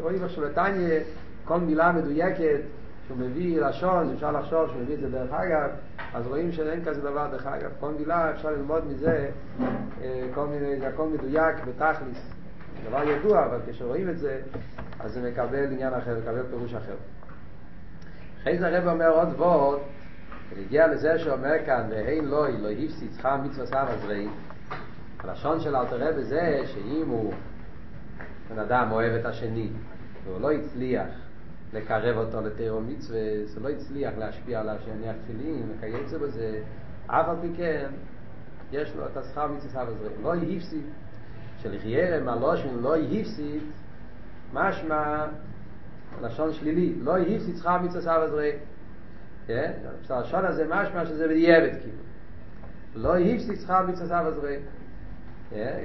רואים 0.00 0.24
עכשיו 0.24 0.44
לטניה, 0.44 1.00
כל 1.44 1.60
מילה 1.60 1.92
מדויקת 1.92 2.60
שהוא 3.06 3.18
מביא 3.18 3.60
לשון, 3.60 4.12
אפשר 4.14 4.32
לחשוב 4.32 4.68
שהוא 4.68 4.82
מביא 4.82 4.94
את 4.94 5.00
זה 5.00 5.10
דרך 5.10 5.32
אגב, 5.32 5.70
אז 6.14 6.26
רואים 6.26 6.52
שאין 6.52 6.84
כזה 6.84 7.00
דבר 7.00 7.28
דרך 7.30 7.46
אגב. 7.46 7.70
כל 7.80 7.90
מילה 7.98 8.30
אפשר 8.30 8.50
ללמוד 8.50 8.86
מזה, 8.86 9.30
כל 10.34 10.46
מיני, 10.46 10.86
הכל 10.86 11.08
מדויק 11.08 11.56
בתכליס. 11.64 12.30
דבר 12.88 13.02
ידוע, 13.02 13.46
אבל 13.46 13.58
כשרואים 13.70 14.10
את 14.10 14.18
זה, 14.18 14.40
אז 15.00 15.12
זה 15.12 15.30
מקבל 15.30 15.72
עניין 15.72 15.94
אחר, 15.94 16.18
מקבל 16.18 16.42
פירוש 16.50 16.74
אחר. 16.74 16.94
אחרי 18.42 18.58
זה 18.58 18.66
הרב 18.66 18.88
אומר 18.88 19.08
עוד 19.08 19.28
ועוד, 19.40 19.80
ונגיע 20.52 20.86
לזה 20.86 21.18
שאומר 21.18 21.52
כאן, 21.66 21.86
והין 21.90 22.24
לוי, 22.24 22.58
לא 22.60 22.68
הפסיד 22.70 23.12
שכר 23.16 23.36
מצווה 23.36 23.66
סבא 23.66 23.96
זרי, 23.96 24.28
הלשון 25.18 25.60
של 25.60 25.76
אלתר 25.76 26.08
רבי 26.08 26.24
זה 26.24 26.62
שאם 26.66 27.08
הוא 27.08 27.34
בן 28.50 28.58
אדם 28.58 28.88
אוהב 28.90 29.12
את 29.12 29.24
השני, 29.24 29.68
והוא 30.24 30.40
לא 30.40 30.52
הצליח 30.52 31.06
לקרב 31.72 32.16
אותו 32.16 32.40
לתירו 32.40 32.80
מצווה, 32.80 33.20
זה 33.44 33.60
לא 33.60 33.68
הצליח 33.68 34.14
להשפיע 34.18 34.60
עליו 34.60 34.76
שיניח 34.84 35.16
תפילין, 35.24 35.62
וכייצא 35.70 36.18
בזה, 36.18 36.62
אף 37.06 37.28
על 37.28 37.36
פי 37.40 37.48
כן, 37.56 37.90
יש 38.72 38.92
לו 38.96 39.06
את 39.06 39.16
השכר 39.16 39.46
מצווה 39.46 39.70
סבא 39.70 39.92
זרי. 39.92 40.14
לא 40.22 40.34
הפסיד, 40.34 40.84
שלחיירם 41.62 42.28
הלושן 42.28 42.68
לא 42.80 42.96
הפסיד, 42.96 43.62
משמע 44.52 45.26
לשון 46.22 46.52
שלילי, 46.52 46.94
לא 47.02 47.18
הפסיד 47.18 47.56
שכר 47.56 47.78
מצווה 47.78 48.02
סבא 48.02 48.28
זרי. 48.28 48.52
כן? 49.48 49.72
הלשון 50.10 50.44
הזה 50.44 50.66
משמע 50.68 51.06
שזה 51.06 51.28
בדיעבד 51.28 51.70
כאילו. 51.80 52.02
לא 52.94 53.18
הפסיד 53.18 53.60
שכר 53.60 53.86
מצווה 53.86 54.06
סבא 54.06 54.30
זרי. 54.30 54.56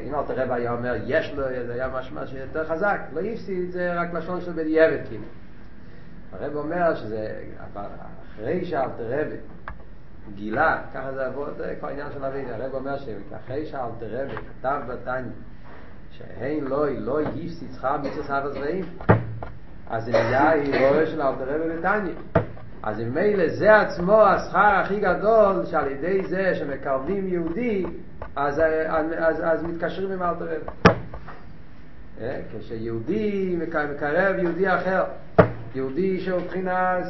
אם 0.08 0.16
אל 0.16 0.24
תראה 0.28 0.56
היה 0.56 0.72
אומר 0.72 0.96
יש 1.06 1.34
לו, 1.36 1.44
זה 1.68 1.74
היה 1.74 1.88
משמע 1.88 2.28
שיותר 2.28 2.66
חזק, 2.66 3.00
לא 3.14 3.22
הפסיד 3.22 3.72
זה 3.72 3.94
רק 3.94 4.14
לשון 4.14 4.42
של 4.42 4.52
בדיעבד 4.52 4.98
כאילו. 5.08 5.24
הרב 6.32 6.56
אומר 6.56 6.96
שזה 6.96 7.44
אחרי 8.34 8.66
שאל 8.66 8.88
גילה, 10.36 10.82
ככה 10.94 11.14
זה 11.14 11.26
עבוד, 11.26 11.62
כל 11.80 11.88
העניין 11.88 12.08
של 12.14 12.26
אבינו, 12.26 12.50
הרב 12.50 12.74
אומר 12.74 12.96
שאחרי 12.98 13.66
שאל 13.66 13.90
תראה 14.00 14.26
כתב 14.60 14.82
בתניא 14.88 15.32
שהן 16.12 16.64
לא, 16.64 16.90
לא 16.90 17.22
הפסיד 17.22 17.72
שכר 17.76 17.98
מצווה 17.98 18.24
סבא 18.24 18.50
זרעים 18.50 18.86
אז 19.90 20.06
זה 20.06 20.12
נהיה 20.12 20.50
הירואה 20.50 21.06
של 21.06 21.22
אלתר 21.22 21.56
רבי 21.56 21.78
בתניא 21.78 22.14
אז 22.84 23.00
אם 23.00 23.14
מילא 23.14 23.48
זה 23.48 23.82
עצמו 23.82 24.22
השכר 24.22 24.60
הכי 24.60 25.00
גדול 25.00 25.66
שעל 25.66 25.92
ידי 25.92 26.28
זה 26.28 26.56
שמקרבים 26.56 27.28
יהודי 27.28 27.86
אז, 28.36 28.62
אז, 28.88 29.06
אז, 29.18 29.42
אז 29.44 29.64
מתקשרים 29.64 30.12
עם 30.12 30.24
אלתר 30.24 30.46
רבי. 30.46 30.94
כשיהודי 32.60 33.56
מקרב 33.60 34.36
יהודי 34.40 34.76
אחר 34.76 35.04
יהודי 35.76 36.20
שהוא 36.20 36.42
מבחינת 36.42 37.06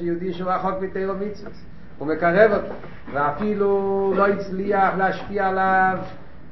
יהודי 0.00 0.32
שהוא 0.32 0.50
רחוק 0.50 0.82
מתירו 0.82 1.14
מצווה 1.14 1.50
הוא 1.98 2.08
מקרב 2.08 2.52
אותו 2.52 2.74
ואפילו 3.12 4.12
לא 4.16 4.26
הצליח 4.26 4.94
להשפיע 4.98 5.48
עליו 5.48 5.98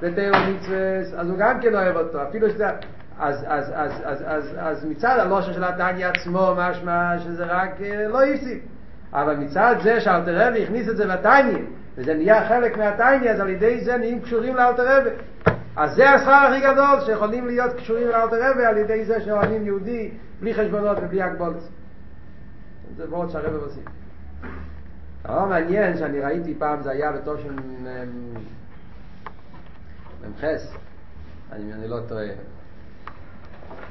בתירו 0.03 0.37
מצווה 0.37 0.99
אז 1.21 1.29
הוא 1.31 1.39
גם 1.39 1.61
כן 1.61 1.75
אוהב 1.75 1.97
אותו 1.97 2.23
אפילו 2.23 2.51
שזה 2.51 2.67
אז, 3.19 3.45
אז, 3.49 3.73
אז, 3.75 3.93
אז, 4.05 4.23
אז, 4.27 4.57
אז 4.59 4.85
מצד 4.85 5.17
הלושן 5.19 5.53
של 5.53 5.65
התניא 5.65 6.07
עצמו 6.07 6.55
משמע 6.57 7.19
שזה 7.19 7.45
רק 7.45 7.81
לא 8.09 8.25
הפסיק 8.25 8.63
אבל 9.13 9.37
מצד 9.37 9.75
זה 9.83 10.01
שאלתר 10.01 10.49
רבי 10.49 10.63
הכניס 10.63 10.89
את 10.89 10.97
זה 10.97 11.05
לתניא 11.05 11.59
וזה 11.97 12.15
נהיה 12.15 12.49
חלק 12.49 12.77
מהתניא 12.77 13.31
אז 13.31 13.41
על 13.41 13.49
ידי 13.49 13.85
זה 13.85 13.97
נהיים 13.97 14.21
קשורים 14.21 14.57
לאלתר 14.57 14.99
רבי 14.99 15.11
אז 15.77 15.95
זה 15.95 16.11
השכר 16.11 16.31
הכי 16.31 16.61
גדול 16.61 17.01
שיכולים 17.07 17.47
להיות 17.47 17.73
קשורים 17.73 18.09
לאלתר 18.09 18.51
רבי 18.51 18.65
על 18.65 18.77
ידי 18.77 19.05
זה 19.05 19.21
שאוהבים 19.21 19.67
יהודי 19.67 20.11
בלי 20.41 20.55
חשבונות 20.55 20.99
ובלי 21.03 21.23
הגבולת 21.23 21.63
זה 22.97 23.07
מאוד 23.09 23.31
שהרבי 23.31 23.57
עושים 23.57 23.83
דבר 25.25 25.45
מעניין 25.45 25.97
שאני 25.97 26.21
ראיתי 26.21 26.55
פעם 26.59 26.83
זה 26.83 26.91
היה 26.91 27.11
ממחס 30.23 30.75
אני, 31.53 31.73
אני 31.73 31.89
לא 31.89 32.01
טועה 32.09 32.27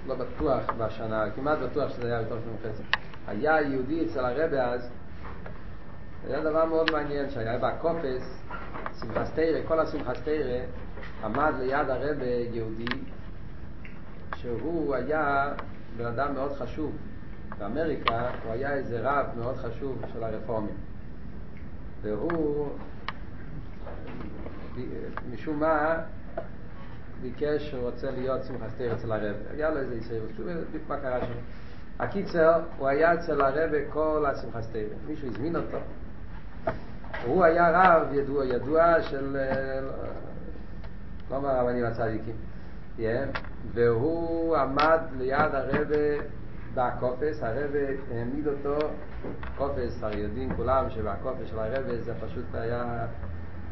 לא 0.08 0.16
בטוח 0.16 0.64
בשנה, 0.78 1.32
כמעט 1.36 1.58
בטוח 1.60 1.90
שזה 1.90 2.08
היה 2.08 2.22
בתור 2.22 2.38
של 2.40 2.50
ממחס 2.50 2.82
היה 3.28 3.62
יהודי 3.62 4.06
אצל 4.06 4.26
הרבי 4.26 4.58
אז 4.58 4.90
היה 6.28 6.40
דבר 6.44 6.66
מאוד 6.66 6.92
מעניין 6.92 7.30
שהיה 7.30 7.58
בקופס 7.58 8.44
שמחסתירה, 9.00 9.60
כל 9.68 9.80
השמחסתירה 9.80 10.60
עמד 11.24 11.54
ליד 11.60 11.90
הרבה 11.90 12.26
יהודי 12.26 12.86
שהוא 14.36 14.96
היה 14.96 15.54
בן 15.98 16.06
אדם 16.06 16.34
מאוד 16.34 16.52
חשוב. 16.54 16.96
באמריקה 17.58 18.30
הוא 18.44 18.54
היה 18.54 18.74
איזה 18.74 19.00
רב 19.04 19.26
מאוד 19.38 19.56
חשוב 19.56 20.02
של 20.14 20.24
הרפורמים. 20.24 20.76
והוא 22.02 22.70
משום 25.34 25.60
מה 25.60 25.96
ביקש 27.24 27.70
שהוא 27.70 27.90
רוצה 27.90 28.12
להיות 28.12 28.44
שמחסתר 28.44 28.94
אצל 28.94 29.12
הרב. 29.12 29.36
היה 29.52 29.70
לו 29.70 29.78
איזה 29.78 29.96
יסירות, 29.96 30.30
שוב 30.38 30.48
מה 30.88 30.98
קרה 30.98 31.20
שם. 31.20 31.34
הקיצר 32.00 32.62
הוא 32.78 32.88
היה 32.88 33.14
אצל 33.14 33.42
הרב 33.42 33.72
כל 33.90 34.26
השמחסתר. 34.28 34.86
מישהו 35.08 35.28
הזמין 35.28 35.56
אותו. 35.56 35.78
הוא 37.26 37.44
היה 37.44 37.72
רב 37.74 38.14
ידוע, 38.14 38.46
ידוע 38.46 39.02
של 39.02 39.38
לא 41.32 41.42
מהרבנים 41.42 41.86
הצדיקים 41.86 42.36
והוא 43.74 44.58
עמד 44.58 45.00
ליד 45.18 45.56
הרבה 45.56 46.24
בקופס, 46.74 47.44
הרבה 47.44 47.80
העמיד 48.12 48.48
אותו, 48.48 48.88
קופס, 49.58 50.04
הרי 50.04 50.18
יודעים 50.18 50.56
כולם 50.56 50.90
שבקופס 50.90 51.48
של 51.50 51.60
הרבה 51.60 52.02
זה 52.02 52.14
פשוט 52.22 52.46
היה, 52.54 53.06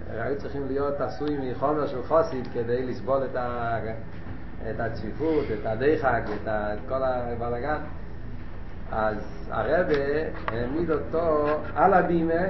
היו 0.09 0.37
צריכים 0.37 0.67
להיות 0.67 1.01
עשוי 1.01 1.37
מחומר 1.51 1.87
של 1.87 2.03
חוסיד 2.03 2.47
כדי 2.53 2.85
לסבול 2.85 3.21
את, 3.31 3.35
ה, 3.35 3.77
את 4.69 4.79
הצפיפות, 4.79 5.45
את 5.53 5.65
הדחק, 5.65 6.21
את, 6.41 6.47
ה, 6.47 6.73
את 6.73 6.79
כל 6.89 7.03
הבלגן. 7.03 7.77
אז 8.91 9.49
הרבה 9.51 9.93
העמיד 10.47 10.91
אותו 10.91 11.47
על 11.75 11.93
הבימה, 11.93 12.43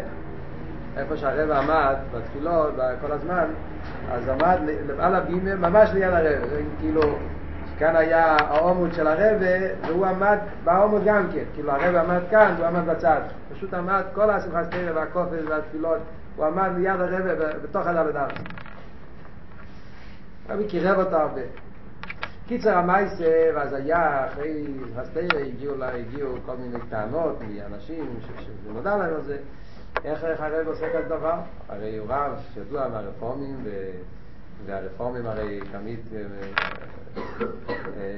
איפה 0.98 1.18
שהרבה 1.18 1.60
עמד 1.60 1.96
בתפילות 2.14 2.74
כל 3.02 3.12
הזמן, 3.12 3.46
אז 4.12 4.28
עמד 4.28 4.58
על 5.00 5.16
הבימה 5.16 5.56
ממש 5.56 5.90
ליד 5.94 6.14
הרבה, 6.14 6.30
כאילו 6.80 7.02
כאן 7.82 7.96
היה 7.96 8.38
העומוד 8.40 8.94
של 8.94 9.08
הרבה 9.08 9.68
והוא 9.88 10.06
עמד 10.06 10.38
בעומוד 10.64 11.02
גם 11.06 11.28
כן. 11.34 11.44
כאילו 11.54 11.72
הרבה 11.72 12.02
עמד 12.02 12.22
כאן 12.32 12.54
והוא 12.58 12.68
עמד 12.68 12.86
בצד. 12.86 13.22
פשוט 13.54 13.74
עמד 13.74 14.04
כל 14.14 14.30
השמחה 14.30 14.64
סתירה 14.64 14.96
והקופס 14.96 15.44
והתפילות 15.50 16.00
הוא 16.36 16.46
עמד 16.46 16.70
ליד 16.78 17.02
הרבה 17.02 17.58
בתוך 17.64 17.88
הדלת 17.88 18.16
ארץ. 18.16 18.38
רבי 20.50 20.68
קירב 20.68 21.00
אותו 21.00 21.16
הרבה. 21.16 21.42
קיצר 22.48 22.78
המייסה 22.78 23.52
ואז 23.56 23.74
היה 23.74 24.28
אחרי 24.28 24.68
הסתירה 24.96 25.40
הגיעו, 25.40 25.78
לה, 25.78 25.96
הגיעו 25.96 26.38
כל 26.46 26.56
מיני 26.58 26.80
טענות 26.90 27.40
מאנשים 27.42 28.20
שנודע 28.64 28.98
להם 28.98 29.14
על 29.14 29.22
זה. 29.22 29.38
איך, 30.06 30.24
איך 30.24 30.42
הרב 30.42 30.68
עושה 30.68 30.90
כזה 30.94 31.10
דבר? 31.10 31.40
הרי 31.70 31.98
הוא 31.98 32.08
רב 32.10 32.32
שידוע 32.54 32.88
מהרפורמים 32.88 33.56
ו... 33.64 33.92
והרפורמים 34.66 35.26
הרי 35.26 35.60
תמיד 35.72 36.00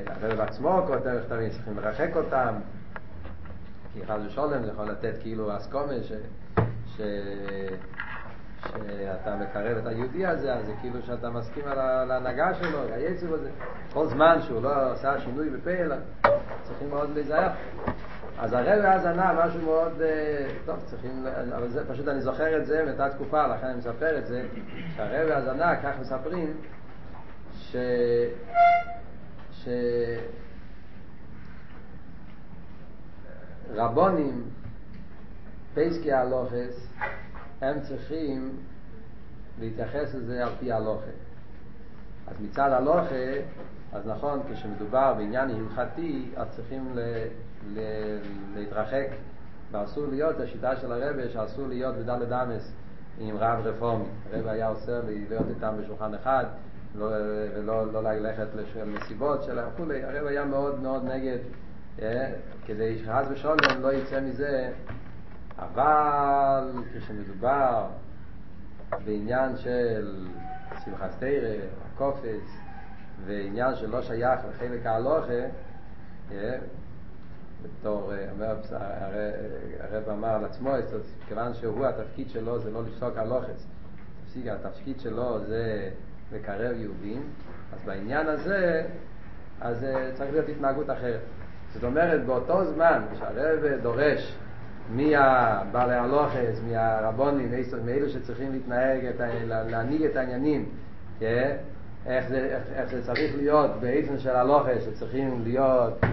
הרב 0.08 0.40
עצמו 0.40 0.84
כותב 0.88 1.20
מכתבים, 1.24 1.50
צריכים 1.50 1.78
לרחק 1.78 2.16
אותם 2.16 2.54
כי 3.94 4.06
חד 4.06 4.20
ושולם 4.28 4.66
זה 4.66 4.72
יכול 4.72 4.86
לתת 4.86 5.14
כאילו 5.22 5.58
אסקומה 5.58 5.94
ש, 6.98 7.02
שאתה 8.60 9.36
מקרב 9.36 9.78
את 9.78 9.88
היהודי 9.88 10.26
הזה 10.26 10.54
אז 10.54 10.66
זה 10.66 10.74
כאילו 10.82 11.02
שאתה 11.02 11.30
מסכים 11.30 11.64
על 11.68 12.12
ההנהגה 12.12 12.54
שלו, 12.54 12.80
היצב 12.94 13.34
הזה. 13.34 13.50
כל 13.94 14.08
זמן 14.08 14.38
שהוא 14.42 14.64
לא 14.64 14.92
עושה 14.92 15.20
שינוי 15.20 15.50
בפה 15.50 15.72
אלא 15.72 15.96
צריכים 16.64 16.90
מאוד 16.90 17.10
להיזהר. 17.14 17.50
אז 18.40 18.54
הרב 18.54 18.86
אז 18.86 19.06
ענה 19.06 19.46
משהו 19.46 19.62
מאוד 19.62 20.02
טוב 20.66 20.80
צריכים, 20.86 21.26
אבל 21.56 21.70
זה, 21.70 21.90
פשוט 21.90 22.08
אני 22.08 22.22
זוכר 22.22 22.58
את 22.58 22.66
זה 22.66 22.84
מאותה 22.86 23.10
תקופה 23.10 23.48
לכן 23.48 23.68
אני 23.68 23.78
מספר 23.78 24.18
את 24.18 24.26
זה 24.26 24.44
שהרב 24.96 25.30
אז 25.30 25.48
ענה, 25.48 25.76
כך 25.84 26.00
מספרים 26.00 26.54
ש... 27.54 27.76
ש... 29.52 29.68
רבונים 33.76 34.44
פייסקי 35.74 36.14
הלוחס 36.14 36.88
הם 37.62 37.82
צריכים 37.82 38.58
להתייחס 39.60 40.16
לזה 40.16 40.46
על 40.46 40.52
פי 40.60 40.72
הלוכה. 40.72 41.12
אז 42.28 42.36
מצד 42.42 42.72
הלוכה 42.72 43.34
אז 43.94 44.08
נכון 44.08 44.40
כשמדובר 44.52 45.14
בעניין 45.18 45.50
הלכתי 45.50 46.32
אז 46.36 46.48
צריכים 46.56 46.92
ל... 46.96 47.00
ל... 47.74 47.80
להתרחק. 48.56 49.08
ואסור 49.72 50.06
להיות, 50.08 50.40
השיטה 50.40 50.76
של 50.76 50.92
הרבה 50.92 51.30
שאסור 51.30 51.68
להיות 51.68 51.96
בדלת 51.96 52.32
אמס 52.32 52.74
עם 53.20 53.38
רב 53.38 53.68
רפורמי. 53.68 54.06
הרב 54.34 54.48
היה 54.48 54.70
אוסר 54.70 55.02
להיות 55.06 55.46
איתם 55.50 55.74
בשולחן 55.82 56.14
אחד 56.14 56.46
לא, 56.96 57.06
ולא 57.56 57.94
לא 57.94 58.04
ללכת 58.04 58.48
למסיבות 58.80 59.44
שלהם 59.44 59.70
וכולי, 59.74 60.04
הרב 60.04 60.28
היה 60.28 60.46
מאוד 60.46 60.80
מאוד 60.82 61.04
נגד 61.04 61.38
אה, 62.02 62.32
כדי 62.66 62.98
שחס 62.98 63.26
ושולם 63.32 63.82
לא 63.82 63.94
יצא 63.94 64.22
מזה 64.22 64.72
אבל 65.60 66.72
כשמדובר 66.94 67.88
בעניין 69.06 69.58
של 69.58 70.28
שמחת 70.86 71.10
תרא, 71.20 71.56
הקופץ 71.86 72.58
ועניין 73.26 73.76
שלא 73.76 74.02
שייך 74.02 74.40
לחלק 74.50 74.86
ההלוכה 74.86 75.34
אה, 76.32 76.58
בתור, 77.64 78.12
אומר, 78.32 78.56
הרב 79.80 80.10
אמר 80.10 80.28
על 80.28 80.46
עצמו, 80.46 80.72
כיוון 81.28 81.54
שהוא 81.54 81.86
התפקיד 81.86 82.30
שלו 82.30 82.60
זה 82.60 82.72
לא 82.72 82.84
לפסוק 82.84 83.18
הלוחץ 83.18 83.66
התפקיד 84.36 85.00
שלו 85.00 85.40
זה 85.46 85.90
לקרב 86.32 86.78
יהודים, 86.78 87.24
אז 87.74 87.80
בעניין 87.86 88.28
הזה, 88.28 88.84
אז 89.62 89.86
צריך 90.14 90.32
להיות 90.32 90.50
התנהגות 90.50 90.90
אחרת. 90.90 91.20
זאת 91.74 91.84
אומרת, 91.84 92.26
באותו 92.26 92.66
זמן 92.66 93.04
שהרב 93.20 93.82
דורש 93.82 94.38
מהבעלי 94.94 95.96
הלוחס, 95.96 96.62
מהרבונים, 96.68 97.52
מאלו 97.86 98.10
שצריכים 98.10 98.52
להתנהג, 98.52 99.06
את, 99.06 99.22
להנהיג 99.48 100.04
את 100.04 100.16
העניינים, 100.16 100.66
איך 102.06 102.28
זה, 102.30 102.38
איך, 102.38 102.64
איך 102.76 102.90
זה 102.90 103.04
צריך 103.06 103.36
להיות 103.36 103.72
באיזן 103.80 104.20
של 104.20 104.36
הלוחס, 104.36 104.84
שצריכים 104.86 105.42
להיות 105.44 106.04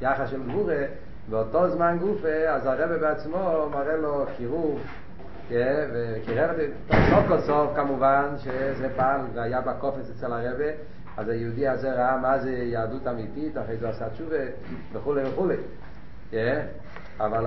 ליחס 0.00 0.30
של 0.30 0.42
גבורה, 0.42 0.84
באותו 1.30 1.68
זמן 1.68 1.96
גופה, 2.00 2.48
אז 2.48 2.66
הרב 2.66 2.92
בעצמו 3.00 3.68
מראה 3.72 3.96
לו 3.96 4.26
קירוב 4.36 4.80
וקירב 5.48 6.50
את 6.50 6.56
זה, 6.56 6.68
סוף 7.10 7.26
כל 7.28 7.40
סוף 7.40 7.76
כמובן 7.76 8.24
שזה 8.38 8.88
פעל 8.96 9.20
והיה 9.34 9.60
בקופס 9.60 10.10
אצל 10.10 10.32
הרבה 10.32 10.64
אז 11.16 11.28
היהודי 11.28 11.68
הזה 11.68 11.92
ראה 11.92 12.16
מה 12.16 12.38
זה 12.38 12.50
יהדות 12.50 13.06
אמיתית, 13.06 13.58
אחרי 13.58 13.76
זה 13.76 13.88
עשה 13.88 14.10
תשובה 14.10 14.36
וכולי 14.92 15.22
וכולי 15.28 15.56
אבל 17.20 17.46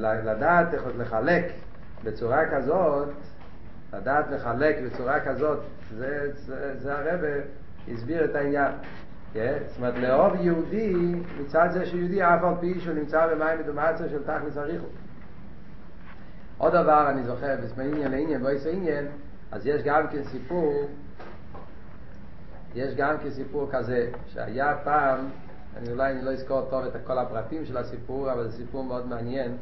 לדעת 0.00 0.74
איך 0.74 0.82
לחלק 0.98 1.44
בצורה 2.04 2.50
כזאת 2.50 3.08
לדעת 3.92 4.30
לחלק 4.30 4.76
בצורה 4.86 5.20
כזאת 5.20 5.58
זה, 5.90 6.30
זה, 6.34 6.78
זה 6.78 6.98
הרבה 6.98 7.28
הסביר 7.88 8.24
את 8.24 8.34
העניין 8.34 8.72
זאת 9.32 9.76
אומרת, 9.78 9.94
לאהוב 9.94 10.34
יהודי, 10.40 11.14
מצד 11.40 11.68
זה 11.72 11.86
שיהודי 11.86 12.22
אף 12.22 12.44
על 12.44 12.54
פי 12.60 12.80
שהוא 12.80 12.94
נמצא 12.94 13.26
במים 13.26 13.58
מדומציה 13.58 14.08
של 14.08 14.22
תכלס 14.22 14.58
אריכות. 14.58 14.90
עוד 16.58 16.72
דבר, 16.72 17.10
אני 17.10 17.24
זוכר, 17.24 17.56
בעניין 17.76 18.10
לעניין, 18.10 18.42
בוא 18.42 18.50
יעשה 18.50 18.70
עניין, 18.70 19.06
אז 19.52 19.66
יש 19.66 19.82
גם 19.82 20.08
כן 20.08 20.24
סיפור, 20.24 20.88
יש 22.74 22.94
גם 22.94 23.18
כן 23.18 23.30
סיפור 23.30 23.68
כזה, 23.72 24.08
שהיה 24.26 24.76
פעם, 24.84 25.18
אני 25.76 25.92
אולי 25.92 26.22
לא 26.22 26.30
אזכור 26.30 26.66
טוב 26.70 26.84
את 26.84 26.92
כל 27.04 27.18
הפרטים 27.18 27.64
של 27.64 27.76
הסיפור, 27.76 28.32
אבל 28.32 28.48
זה 28.48 28.56
סיפור 28.56 28.84
מאוד 28.84 29.06
מעניין, 29.06 29.56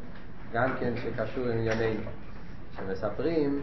גם 0.53 0.71
כן 0.81 0.93
שקשור 0.97 1.45
עם 1.45 1.51
ענייננו. 1.51 2.11
שמספרים 2.77 3.63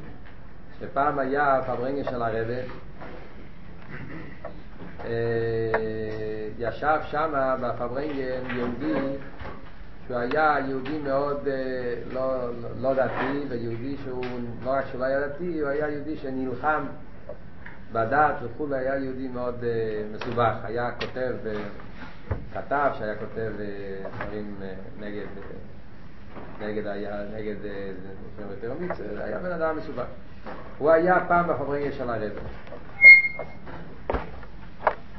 שפעם 0.79 1.19
היה 1.19 1.61
פברנגה 1.67 2.03
של 2.03 2.21
הרבה, 2.21 2.61
ישב 6.59 6.99
שם 7.03 7.57
בפברנגן 7.61 8.55
יהודי 8.55 9.17
שהוא 10.05 10.17
היה 10.17 10.57
יהודי 10.67 10.97
מאוד 10.97 11.47
לא, 12.13 12.49
לא 12.81 12.93
דתי 12.93 13.45
ויהודי 13.49 13.95
שהוא 14.03 14.25
לא 14.63 14.71
רק 14.71 14.85
שלא 14.91 15.05
היה 15.05 15.27
דתי 15.27 15.59
הוא 15.59 15.69
היה 15.69 15.89
יהודי 15.89 16.17
שנלחם 16.17 16.85
בדת 17.91 18.35
וכו' 18.43 18.73
היה 18.73 18.95
יהודי 18.95 19.27
מאוד 19.27 19.55
מסובך 20.13 20.53
היה 20.63 20.91
כותב 20.91 21.35
כתב 22.61 22.91
שהיה 22.97 23.15
כותב 23.15 23.51
דברים 24.17 24.55
נגד 24.99 25.25
נגד 26.61 26.87
היה 26.87 27.21
נגד 27.35 27.55
היה 29.17 29.39
בן 29.39 29.51
אדם 29.51 29.77
מסובך. 29.77 30.05
הוא 30.77 30.91
היה 30.91 31.25
פעם 31.27 31.47
בפברנגן 31.47 31.91
של 31.91 32.09
הרב 32.09 32.31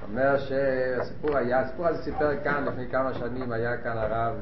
אומר 0.08 0.38
שהסיפור 0.38 1.36
היה, 1.36 1.60
הסיפור 1.60 1.86
הזה 1.86 2.02
סיפר 2.02 2.44
כאן 2.44 2.64
לפני 2.64 2.88
כמה 2.90 3.14
שנים, 3.14 3.52
היה 3.52 3.76
כאן 3.76 3.96
הרב 3.96 4.34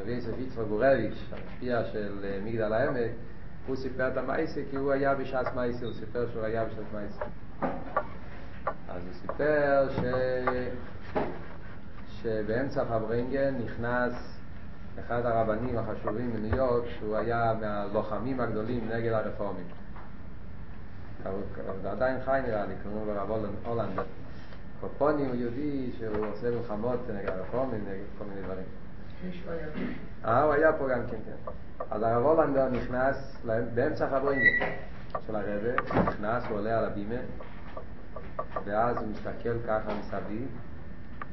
רבי 0.00 0.12
יוסף 0.12 0.38
יצחק 0.38 0.62
גורליץ', 0.68 1.32
המשפיע 1.32 1.84
של 1.84 2.40
מגדל 2.44 2.72
העמק, 2.72 3.10
הוא 3.66 3.76
סיפר 3.76 4.08
את 4.08 4.16
המייסה 4.16 4.60
כי 4.70 4.76
הוא 4.76 4.92
היה 4.92 5.14
בשעת 5.14 5.54
מייסה, 5.54 5.84
הוא 5.84 5.94
סיפר 5.94 6.26
שהוא 6.32 6.44
היה 6.44 6.64
בשעת 6.64 6.84
מייסה. 6.94 7.24
אז 8.88 9.02
הוא 9.04 9.12
סיפר 9.20 9.88
ש... 9.90 10.00
שבאמצע 12.08 12.84
פברינגן 12.84 13.54
נכנס 13.64 14.12
אחד 15.00 15.26
הרבנים 15.26 15.78
החשובים 15.78 16.32
בניו 16.32 16.56
יורק, 16.56 16.84
שהוא 16.98 17.16
היה 17.16 17.54
מהלוחמים 17.60 18.40
הגדולים 18.40 18.88
נגד 18.88 19.12
הרפורמים. 19.12 19.66
הוא 21.24 21.90
עדיין 21.90 22.20
חי 22.24 22.40
נראה 22.46 22.66
לי, 22.66 22.74
קוראים 22.82 23.06
לו 23.06 23.22
רב 23.22 23.30
הולנדר. 23.64 24.02
קופוני 24.80 25.26
הוא 25.26 25.34
יהודי 25.34 25.90
שהוא 25.98 26.26
עושה 26.26 26.50
מלחמות 26.50 27.00
נגד 27.14 27.28
הרפורמים, 27.28 27.84
נגד 27.88 28.04
כל 28.18 28.24
מיני 28.24 28.42
דברים. 28.42 28.64
אה, 30.24 30.42
הוא 30.42 30.52
היה 30.52 30.72
פה 30.72 30.88
גם 30.88 31.00
כן, 31.10 31.16
כן. 31.26 31.52
אז 31.90 32.02
הרב 32.02 32.24
הולנדר 32.24 32.68
נכנס 32.68 33.36
באמצע 33.74 34.10
חברינגה 34.10 34.66
של 35.26 35.36
הרבה, 35.36 36.00
נכנס, 36.08 36.44
הוא 36.48 36.58
עולה 36.58 36.78
על 36.78 36.84
הבימה, 36.84 37.20
ואז 38.64 38.96
הוא 38.96 39.08
מסתכל 39.08 39.58
ככה 39.68 39.94
מסביב, 40.00 40.48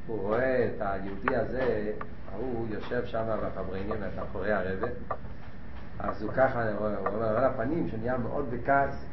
הוא 0.06 0.20
רואה 0.20 0.66
את 0.66 0.80
היהודי 0.80 1.36
הזה, 1.36 1.92
הוא 2.36 2.66
יושב 2.70 3.04
שם 3.04 3.24
בפברינגה, 3.44 3.94
מאחורי 4.16 4.52
הרבה, 4.52 4.86
אז 5.98 6.22
הוא 6.22 6.32
ככה, 6.32 6.70
הוא 6.70 6.88
רואה 7.08 7.30
על 7.30 7.44
הפנים 7.44 7.88
שנהיה 7.88 8.18
מאוד 8.18 8.50
בכעס, 8.50 9.04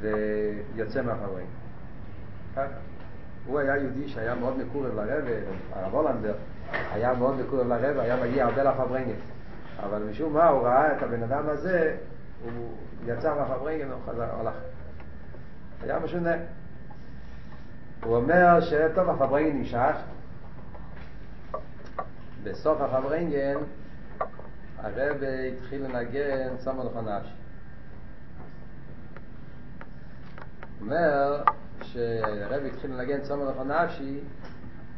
ויוצא. 0.00 1.02
ככה. 2.56 2.62
הוא 3.46 3.58
היה 3.58 3.76
יהודי 3.76 4.08
שהיה 4.08 4.34
מאוד 4.34 4.58
מקורב 4.58 4.94
לרב, 4.94 5.24
הרב 5.72 5.94
הולנדר 5.94 6.34
היה 6.92 7.14
מאוד 7.14 7.40
מקורב 7.40 7.66
לרב, 7.66 7.98
היה 7.98 8.16
מגיע 8.16 8.44
הרבה 8.44 8.62
לפברנגן. 8.62 9.18
אבל 9.82 10.02
משום 10.10 10.32
מה 10.32 10.48
הוא 10.48 10.62
ראה 10.62 10.96
את 10.96 11.02
הבן 11.02 11.22
אדם 11.22 11.48
הזה, 11.48 11.96
הוא 12.44 12.76
יצא 13.06 13.34
מהפברנגן 13.34 13.90
והוא 13.90 14.02
חזר, 14.06 14.28
הלך. 14.40 14.54
היה 15.82 15.98
משונה. 15.98 16.34
הוא 18.04 18.16
אומר 18.16 18.60
שטוב 18.60 19.08
הפברנגן 19.08 19.56
נמשך, 19.56 19.96
בסוף 22.42 22.80
הפברנגן 22.80 23.56
הרב 24.78 25.16
התחיל 25.22 25.84
לנגן 25.84 26.56
צומר 26.56 26.84
לחונש. 26.84 27.34
אומר 30.80 31.42
שהרב 31.82 32.62
התחיל 32.64 32.90
לנגן 32.90 33.20
צומר 33.20 33.50
לכל 33.50 33.64
נפשי 33.64 34.20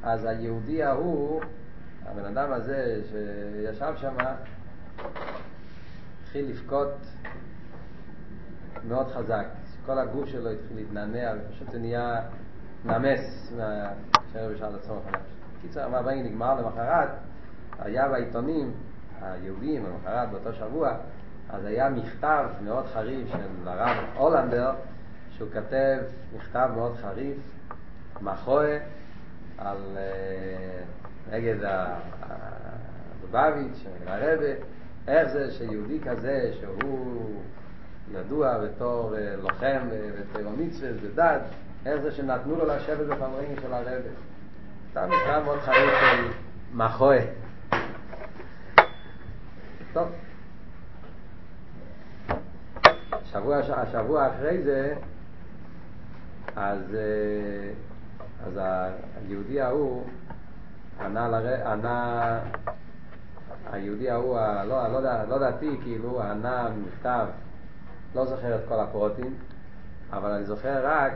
אז 0.03 0.25
היהודי 0.25 0.83
ההוא 0.83 1.43
הבן 2.07 2.25
אדם 2.37 2.53
הזה 2.53 3.01
שישב 3.11 3.95
שם 3.97 4.15
התחיל 6.23 6.49
לבכות 6.49 6.95
מאוד 8.89 9.09
חזק 9.09 9.47
כל 9.87 9.99
הגוף 9.99 10.29
שלו 10.29 10.51
התחיל 10.51 10.77
להתנענע 10.77 11.33
ופשוט 11.39 11.69
הוא 11.69 11.79
נהיה 11.81 12.21
כשהרב 12.83 14.53
ישר 14.53 14.71
לצומר 14.71 14.99
לכל 14.99 15.11
נפשי 15.11 15.63
קיצר 15.63 15.85
המאבנג 15.85 16.27
נגמר 16.27 16.61
למחרת. 16.61 17.09
היה 17.79 18.09
בעיתונים 18.09 18.73
היהודים 19.23 19.87
למחרת 19.87 20.31
באותו 20.31 20.53
שבוע 20.53 20.95
אז 21.51 21.65
היה 21.65 21.91
מכתב 21.91 22.45
מאוד 22.65 22.87
חריף 22.87 23.29
של 23.29 23.69
הרב 23.69 23.97
הולנדר 24.17 24.73
שהוא 25.31 25.49
כתב 25.51 25.99
מכתב 26.37 26.71
מאוד 26.75 26.97
חריף, 26.97 27.37
מחוה, 28.21 28.77
על 29.59 29.97
נגד 31.31 31.57
הבבביץ', 32.23 33.85
נגד 34.01 34.09
הרבה, 34.09 34.47
איך 35.09 35.29
זה 35.33 35.51
שיהודי 35.51 36.01
כזה 36.01 36.53
שהוא 36.61 37.41
ידוע 38.13 38.59
בתור 38.59 39.15
לוחם 39.43 39.89
ותירו 39.91 40.51
מצווה 40.51 40.91
ודת, 41.03 41.41
איך 41.87 42.01
זה 42.03 42.13
שנתנו 42.13 42.57
לו 42.57 42.67
לשבת 42.67 43.07
בפמרים 43.07 43.57
של 43.63 43.73
הרבה. 43.73 43.91
סתם 44.91 45.09
מכתב 45.11 45.43
מאוד 45.45 45.59
חריף 45.59 45.93
של 46.01 46.29
מחוה. 46.75 47.19
טוב. 49.93 50.09
השבוע, 53.13 53.57
השבוע 53.57 54.29
אחרי 54.29 54.63
זה 54.63 54.95
אז, 56.57 56.97
אז 58.47 58.61
היהודי 59.17 59.61
ההוא 59.61 60.05
ענה, 61.01 61.29
לר... 61.29 61.69
ענה 61.69 62.41
היהודי 63.73 64.11
ההוא, 64.11 64.39
לא, 64.65 64.89
לא, 64.89 65.25
לא 65.29 65.39
דעתי, 65.39 65.79
כאילו, 65.83 66.23
ענה 66.23 66.69
מכתב, 66.87 67.27
לא 68.15 68.27
זוכר 68.27 68.55
את 68.55 68.61
כל 68.69 68.81
הפרוטים, 68.81 69.35
אבל 70.13 70.31
אני 70.31 70.45
זוכר 70.45 70.87
רק 70.87 71.13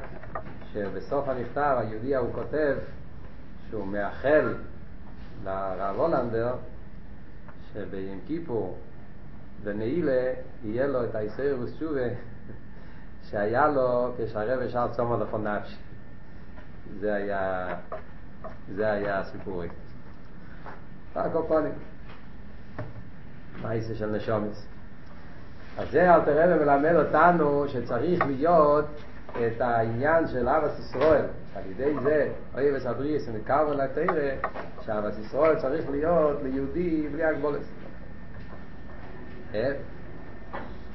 שבסוף 0.77 1.29
המכתב 1.29 1.77
היהודי 1.79 2.15
ההוא 2.15 2.33
כותב 2.33 2.77
שהוא 3.71 3.87
מאחל 3.87 4.55
לרב 5.45 5.97
הולנדר 5.97 6.55
שביום 7.73 8.21
כיפור 8.27 8.79
בנעילה 9.65 10.33
יהיה 10.65 10.87
לו 10.87 11.05
את 11.05 11.15
הישראל 11.15 11.55
ותשובה 11.55 12.01
שהיה 13.31 13.69
לו 13.69 14.12
כשהרב 14.19 14.62
ישר 14.62 14.89
צומו 14.93 15.17
לכון 15.17 15.47
נפשי. 15.47 15.77
זה 17.01 17.15
היה, 17.15 17.75
זה 18.75 18.93
היה 18.93 19.19
הסיפורי. 19.19 19.69
הקופונים. 21.15 21.73
מייסה 23.62 23.95
של 23.95 24.11
נשומץ. 24.11 24.67
אז 25.79 25.91
זה 25.91 26.15
אל 26.15 26.21
תראה 26.21 26.57
ומלמד 26.57 26.95
אותנו 26.95 27.69
שצריך 27.69 28.27
להיות 28.27 28.87
את 29.46 29.61
העניין 29.61 30.29
של 30.29 30.49
אבס 30.49 30.79
ישראל. 30.79 31.25
על 31.57 31.62
ידי 31.70 31.94
זה, 32.03 32.29
אוי 32.55 32.77
וסבריס 32.77 33.29
ונקרבו 33.29 33.72
לתרא, 33.72 34.51
שאבס 34.87 35.18
ישראל 35.18 35.57
צריך 35.57 35.90
להיות 35.90 36.42
ליהודי 36.42 37.09
בלי 37.12 37.25
הגבולת. 37.25 37.61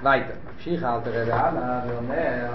weiter. 0.01 0.35
ממשיך 0.53 0.83
אל 0.83 0.99
תראה 1.03 1.23
והלאה 1.27 1.81
ואומר 1.87 2.47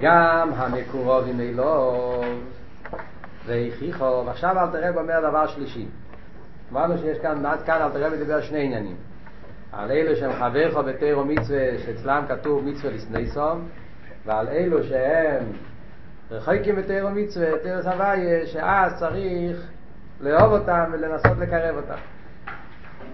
גם 0.00 0.50
המקורובים 0.56 1.40
אלוב 1.40 2.24
והכיחו, 3.46 4.22
ועכשיו 4.26 4.58
אל 4.58 4.70
תראה 4.72 4.94
ואומר 4.94 5.20
דבר 5.20 5.46
שלישי. 5.46 5.86
אמרנו 6.72 6.98
שיש 6.98 7.18
כאן, 7.18 7.46
עד 7.46 7.62
כאן 7.62 7.82
אל 7.82 7.90
תראה 7.90 8.08
ודבר 8.12 8.40
שני 8.40 8.64
עניינים. 8.64 8.96
על 9.72 9.90
אלו 9.90 10.16
שהם 10.16 10.32
חברך 10.32 10.76
בתירו 10.76 11.24
מצווה, 11.24 11.78
שאצלם 11.78 12.24
כתוב 12.28 12.64
מצווה 12.64 12.92
לסני 12.92 13.26
סום, 13.26 13.68
ועל 14.26 14.48
אלו 14.48 14.84
שהם 14.84 15.44
רחוקים 16.30 16.76
בתירו 16.76 17.10
מצווה, 17.10 17.58
תירו 17.62 17.82
סבייה, 17.82 18.46
שאז 18.46 18.98
צריך 18.98 19.66
לאהוב 20.20 20.52
אותם 20.52 20.84
ולנסות 20.92 21.38
לקרב 21.38 21.76
אותם. 21.76 22.00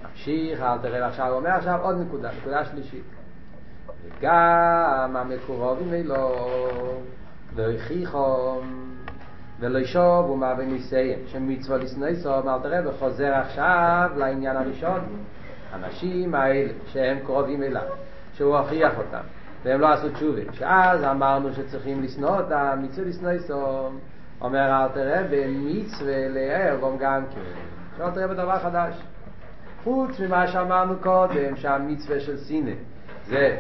ממשיך, 0.02 0.62
אל 0.62 0.78
תראה 0.78 1.06
עכשיו, 1.06 1.26
הוא 1.26 1.36
אומר 1.36 1.50
עכשיו 1.50 1.80
עוד 1.82 1.96
נקודה, 2.00 2.30
נקודה 2.40 2.64
שלישית. 2.64 3.04
גם 4.20 5.16
המקורבים 5.16 5.94
אלו 5.94 6.36
לא 7.56 7.70
הכריחום 7.70 8.90
ולא 9.60 9.78
ישוב 9.78 10.30
ומה 10.30 10.54
וניסיין 10.58 11.18
שמצווה 11.26 11.78
לשנוא 11.78 12.14
סום 12.14 12.48
אל 12.48 12.58
תראה 12.62 12.88
וחוזר 12.88 13.34
עכשיו 13.34 14.10
לעניין 14.16 14.56
הראשון 14.56 15.00
אנשים 15.84 16.34
האלה 16.34 16.72
שהם 16.86 17.18
קרובים 17.24 17.62
אליו 17.62 17.88
שהוא 18.32 18.56
הוכיח 18.56 18.98
אותם 18.98 19.20
והם 19.64 19.80
לא 19.80 19.88
עשו 19.92 20.10
תשובה 20.10 20.40
שאז 20.52 21.04
אמרנו 21.04 21.52
שצריכים 21.52 22.02
לשנוא 22.02 22.36
אותם 22.40 22.78
מצווה 22.82 23.08
לשנוא 23.08 23.38
סום 23.38 23.98
אומר 24.40 24.82
אל 24.82 24.88
תראה 24.88 25.22
במצווה 25.30 26.28
לאהוב 26.28 26.98
גם 27.00 27.24
כן. 27.34 27.40
שאל 27.96 28.10
תראה 28.10 28.28
בדבר 28.28 28.58
חדש. 28.58 29.02
חוץ 29.84 30.20
ממה 30.20 30.46
שאמרנו 30.46 30.94
קודם 31.02 31.56
שהמצווה 31.56 32.20
של 32.20 32.36
סינא 32.36 32.72
זה 33.26 33.56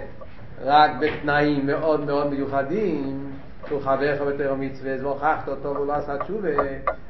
רק 0.64 0.90
בתנאים 1.00 1.66
מאוד 1.66 2.04
מאוד 2.04 2.30
מיוחדים 2.30 3.30
שהוא 3.66 3.80
חבר 3.80 4.18
חבר 4.18 4.36
תרא 4.36 4.54
מצווה 4.54 4.92
והוכחת 5.02 5.48
אותו 5.48 5.74
והוא 5.74 5.86
לא 5.86 5.92
עשה 5.92 6.18
תשובה 6.18 6.48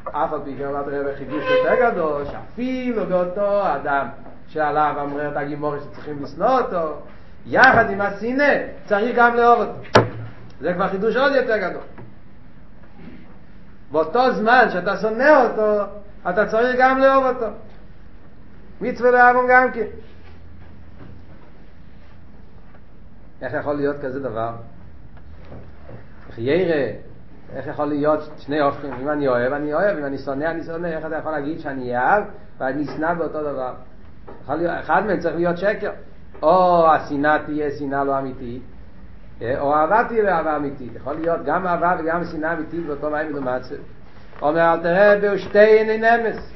אף 0.05 0.33
על 0.33 0.40
פי 0.45 0.66
אמרת 0.66 0.87
רבי 0.87 1.14
חידוש 1.19 1.45
יותר 1.51 1.90
גדול 1.90 2.25
שאפילו 2.25 3.07
באותו 3.07 3.75
אדם 3.75 4.07
שעליו 4.49 4.95
אמרת 5.01 5.37
הגימורי 5.37 5.81
שצריכים 5.81 6.23
לשנוא 6.23 6.61
אותו 6.61 7.01
יחד 7.47 7.91
עם 7.91 8.01
השנא 8.01 8.55
צריך 8.87 9.17
גם 9.17 9.35
לאהוב 9.37 9.61
אותו. 9.61 10.01
זה 10.61 10.75
כבר 10.75 10.89
חידוש 10.89 11.17
עוד 11.17 11.33
יותר 11.33 11.57
גדול. 11.57 11.83
באותו 13.93 14.35
זמן 14.35 14.67
שאתה 14.73 14.97
שונא 14.97 15.45
אותו 15.45 15.85
אתה 16.31 16.47
צריך 16.47 16.77
גם 16.79 16.99
לאהוב 16.99 17.25
אותו. 17.25 17.47
מצווה 18.81 19.11
לאהבון 19.11 19.47
גם 19.51 19.73
כן. 19.73 19.87
איך 23.43 23.53
יכול 23.55 23.75
להיות 23.75 23.97
כזה 24.03 24.21
דבר? 24.21 24.51
איך 26.29 26.39
ירא, 26.39 26.93
איך 27.55 27.67
יכול 27.67 27.85
להיות 27.85 28.21
שני 28.39 28.61
אופכים, 28.61 28.93
אם 28.93 29.09
אני 29.09 29.29
אוהב, 29.29 29.53
אני 29.53 29.75
אוהב, 29.75 29.99
אם 29.99 30.05
אני 30.05 30.19
שונא, 30.19 30.45
אני 30.45 30.65
שונא, 30.65 30.87
איך 30.87 31.07
אתה 31.07 31.17
יכול 31.17 31.33
להגיד 31.33 31.61
שאני 31.61 31.97
אהב 31.97 32.25
ואני 32.59 32.85
אשנא 32.85 33.15
באותו 33.15 33.43
דבר? 33.43 33.75
אחד 34.81 35.07
מהם 35.07 35.19
צריך 35.19 35.37
להיות 35.37 35.59
שקר, 35.59 35.91
או 36.43 36.87
השנאה 36.93 37.39
תהיה 37.47 37.71
שנאה 37.71 38.05
לא 38.05 38.19
אמיתית, 38.19 38.62
או 39.43 39.75
אהבה 39.75 40.05
תהיה 40.09 40.37
אהבה 40.37 40.57
אמיתית, 40.57 40.93
יכול 40.97 41.15
להיות 41.15 41.41
גם 41.45 41.67
אהבה 41.67 41.97
וגם 41.99 42.25
שנאה 42.25 42.53
אמיתית 42.53 42.87
באותו 42.87 43.11
מים 43.11 43.33
מלומצה. 43.33 43.75
אומר 44.43 44.73
אל 44.73 44.81
תראה 44.81 45.19
בשתי 45.23 45.59
עיני 45.59 45.99
נמס, 45.99 46.53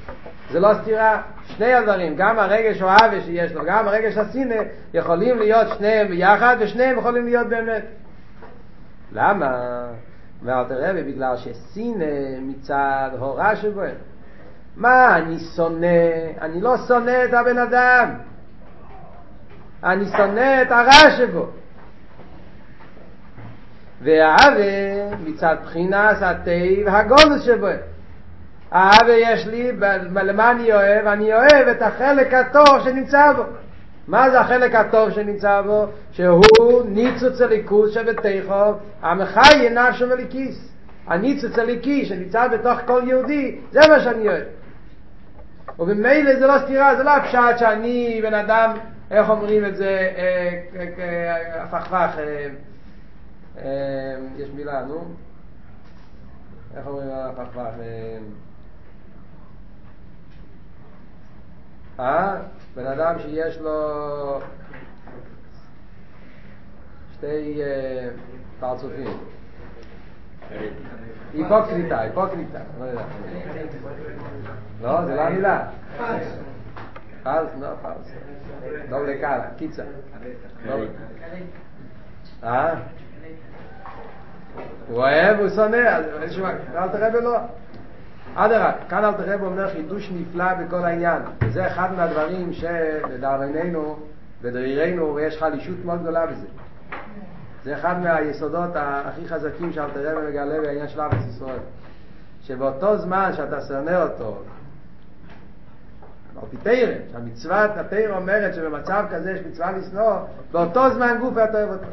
זה 0.50 0.60
לא 0.60 0.68
סתירה, 0.82 1.22
שני 1.44 1.74
הדברים, 1.74 2.14
גם 2.16 2.38
הרגש 2.38 2.82
אוהבה 2.82 3.20
שיש 3.20 3.52
לו, 3.52 3.64
גם 3.64 3.88
הרגש 3.88 4.16
השנא, 4.16 4.62
יכולים 4.94 5.38
להיות 5.38 5.66
שניהם 5.78 6.08
ביחד 6.08 6.56
ושניהם 6.60 6.98
יכולים 6.98 7.24
להיות 7.24 7.46
באמת. 7.46 7.84
למה? 9.12 9.56
אומר 10.42 10.64
תראה, 10.64 10.92
בגלל 10.92 11.36
שסינא 11.36 12.04
מצד 12.40 13.10
הורה 13.18 13.56
שבו. 13.56 13.82
מה 14.80 15.16
אני 15.16 15.38
שונא? 15.38 15.86
אני 16.40 16.60
לא 16.60 16.76
שונא 16.88 17.24
את 17.24 17.34
הבן 17.34 17.58
אדם. 17.58 18.10
אני 19.84 20.04
שונא 20.16 20.62
את 20.62 20.70
הרע 20.70 21.10
שבו. 21.16 21.46
והאווה 24.02 25.16
מצד 25.24 25.56
בחינס 25.64 26.22
הטייב 26.22 26.88
הגולס 26.88 27.42
שבו. 27.42 27.66
האווה 28.70 29.14
יש 29.14 29.46
לי, 29.46 29.72
למה 30.12 30.50
אני 30.50 30.72
אוהב? 30.72 31.06
אני 31.06 31.34
אוהב 31.34 31.68
את 31.70 31.82
החלק 31.82 32.34
הטוב 32.34 32.80
שנמצא 32.84 33.32
בו. 33.32 33.42
מה 34.08 34.30
זה 34.30 34.40
החלק 34.40 34.74
הטוב 34.74 35.10
שנמצא 35.10 35.60
בו? 35.60 35.86
שהוא 36.12 36.82
ניצוץ 36.88 37.40
הליכוז 37.40 37.94
שבתיכו, 37.94 38.72
המחי 39.02 39.68
נפשו 39.70 40.08
וליקיס. 40.10 40.72
הניצוץ 41.06 41.58
הליקי 41.58 42.06
שנמצא 42.06 42.48
בתוך 42.48 42.80
כל 42.86 43.02
יהודי, 43.06 43.58
זה 43.70 43.80
מה 43.88 44.00
שאני 44.00 44.28
אוהב. 44.28 44.59
ובמילא 45.80 46.38
זה 46.38 46.46
לא 46.46 46.58
סתירה, 46.64 46.96
זה 46.96 47.02
לא 47.02 47.16
הפשט 47.16 47.58
שאני 47.58 48.20
בן 48.22 48.34
אדם, 48.34 48.76
איך 49.10 49.30
אומרים 49.30 49.64
את 49.64 49.76
זה, 49.76 50.10
הפכפך, 51.60 52.16
יש 54.36 54.48
מילה, 54.54 54.82
נו? 54.82 55.04
איך 56.76 56.86
אומרים 56.86 57.08
הפכפך? 57.12 57.70
אה? 62.00 62.36
בן 62.74 62.86
אדם 62.86 63.18
שיש 63.18 63.58
לו 63.58 64.40
שתי 67.12 67.60
פרצופים. 68.60 69.18
היפוקריטה, 71.34 72.00
היפוקריטה, 72.00 72.58
לא 72.80 72.84
יודע. 72.84 73.02
לא, 74.82 75.04
זה 75.04 75.14
לא 75.14 75.20
המילה. 75.20 75.66
פלס, 77.22 77.48
לא 77.60 77.68
פלס. 77.82 78.12
לא 78.90 79.06
לקל, 79.06 79.38
קיצה. 79.56 79.82
אה? 82.44 82.74
הוא 84.88 84.96
אוהב, 84.96 85.40
הוא 85.40 85.48
שונא, 85.48 86.00
אל 86.76 86.88
תראה 86.88 87.10
בלא. 87.10 87.38
אדרה, 88.34 88.72
כאן 88.88 89.04
אל 89.04 89.12
תראה 89.12 89.34
אומר 89.34 89.70
חידוש 89.70 90.10
נפלא 90.10 90.54
בכל 90.54 90.84
העניין. 90.84 91.22
וזה 91.44 91.66
אחד 91.66 91.88
מהדברים 91.96 92.52
שלדאבוננו, 92.52 93.98
בדרירנו, 94.42 95.14
ויש 95.14 95.38
חלישות 95.38 95.84
מאוד 95.84 96.00
גדולה 96.00 96.26
בזה. 96.26 96.46
זה 97.64 97.74
אחד 97.74 98.00
מהיסודות 98.00 98.70
הכי 98.74 99.28
חזקים 99.28 99.72
שאל 99.72 99.90
תראה 99.90 100.18
ומגלה 100.18 100.60
בעניין 100.60 100.88
של 100.88 101.00
ארץ 101.00 101.26
ישראל. 101.28 101.58
שבאותו 102.42 102.98
זמן 102.98 103.30
שאתה 103.36 103.60
שונא 103.60 104.02
אותו, 104.02 104.42
אמרתי 106.36 106.56
תרא, 106.56 106.94
שהמצוות 107.12 107.70
התרא 107.76 108.16
אומרת 108.16 108.54
שבמצב 108.54 109.04
כזה 109.10 109.32
יש 109.32 109.40
מצווה 109.46 109.72
לשנוא, 109.72 110.16
באותו 110.52 110.94
זמן 110.94 111.16
גוף 111.20 111.34
אתה 111.34 111.58
אוהב 111.58 111.70
אותו. 111.70 111.86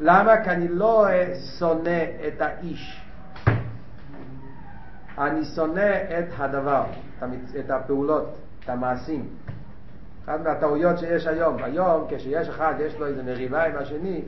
למה? 0.00 0.44
כי 0.44 0.50
אני 0.50 0.68
לא 0.68 1.06
שונא 1.58 2.04
את 2.28 2.40
האיש. 2.40 3.00
אני 5.18 5.44
שונא 5.44 5.96
את 6.18 6.24
הדבר, 6.38 6.84
את 7.58 7.70
הפעולות, 7.70 8.34
את 8.64 8.68
המעשים. 8.68 9.28
אחת 10.24 10.40
מהטעויות 10.44 10.98
שיש 10.98 11.26
היום. 11.26 11.62
היום, 11.62 12.06
כשיש 12.08 12.48
אחד, 12.48 12.74
יש 12.78 12.98
לו 12.98 13.06
איזה 13.06 13.22
מריבה 13.22 13.64
עם 13.64 13.76
השני, 13.76 14.22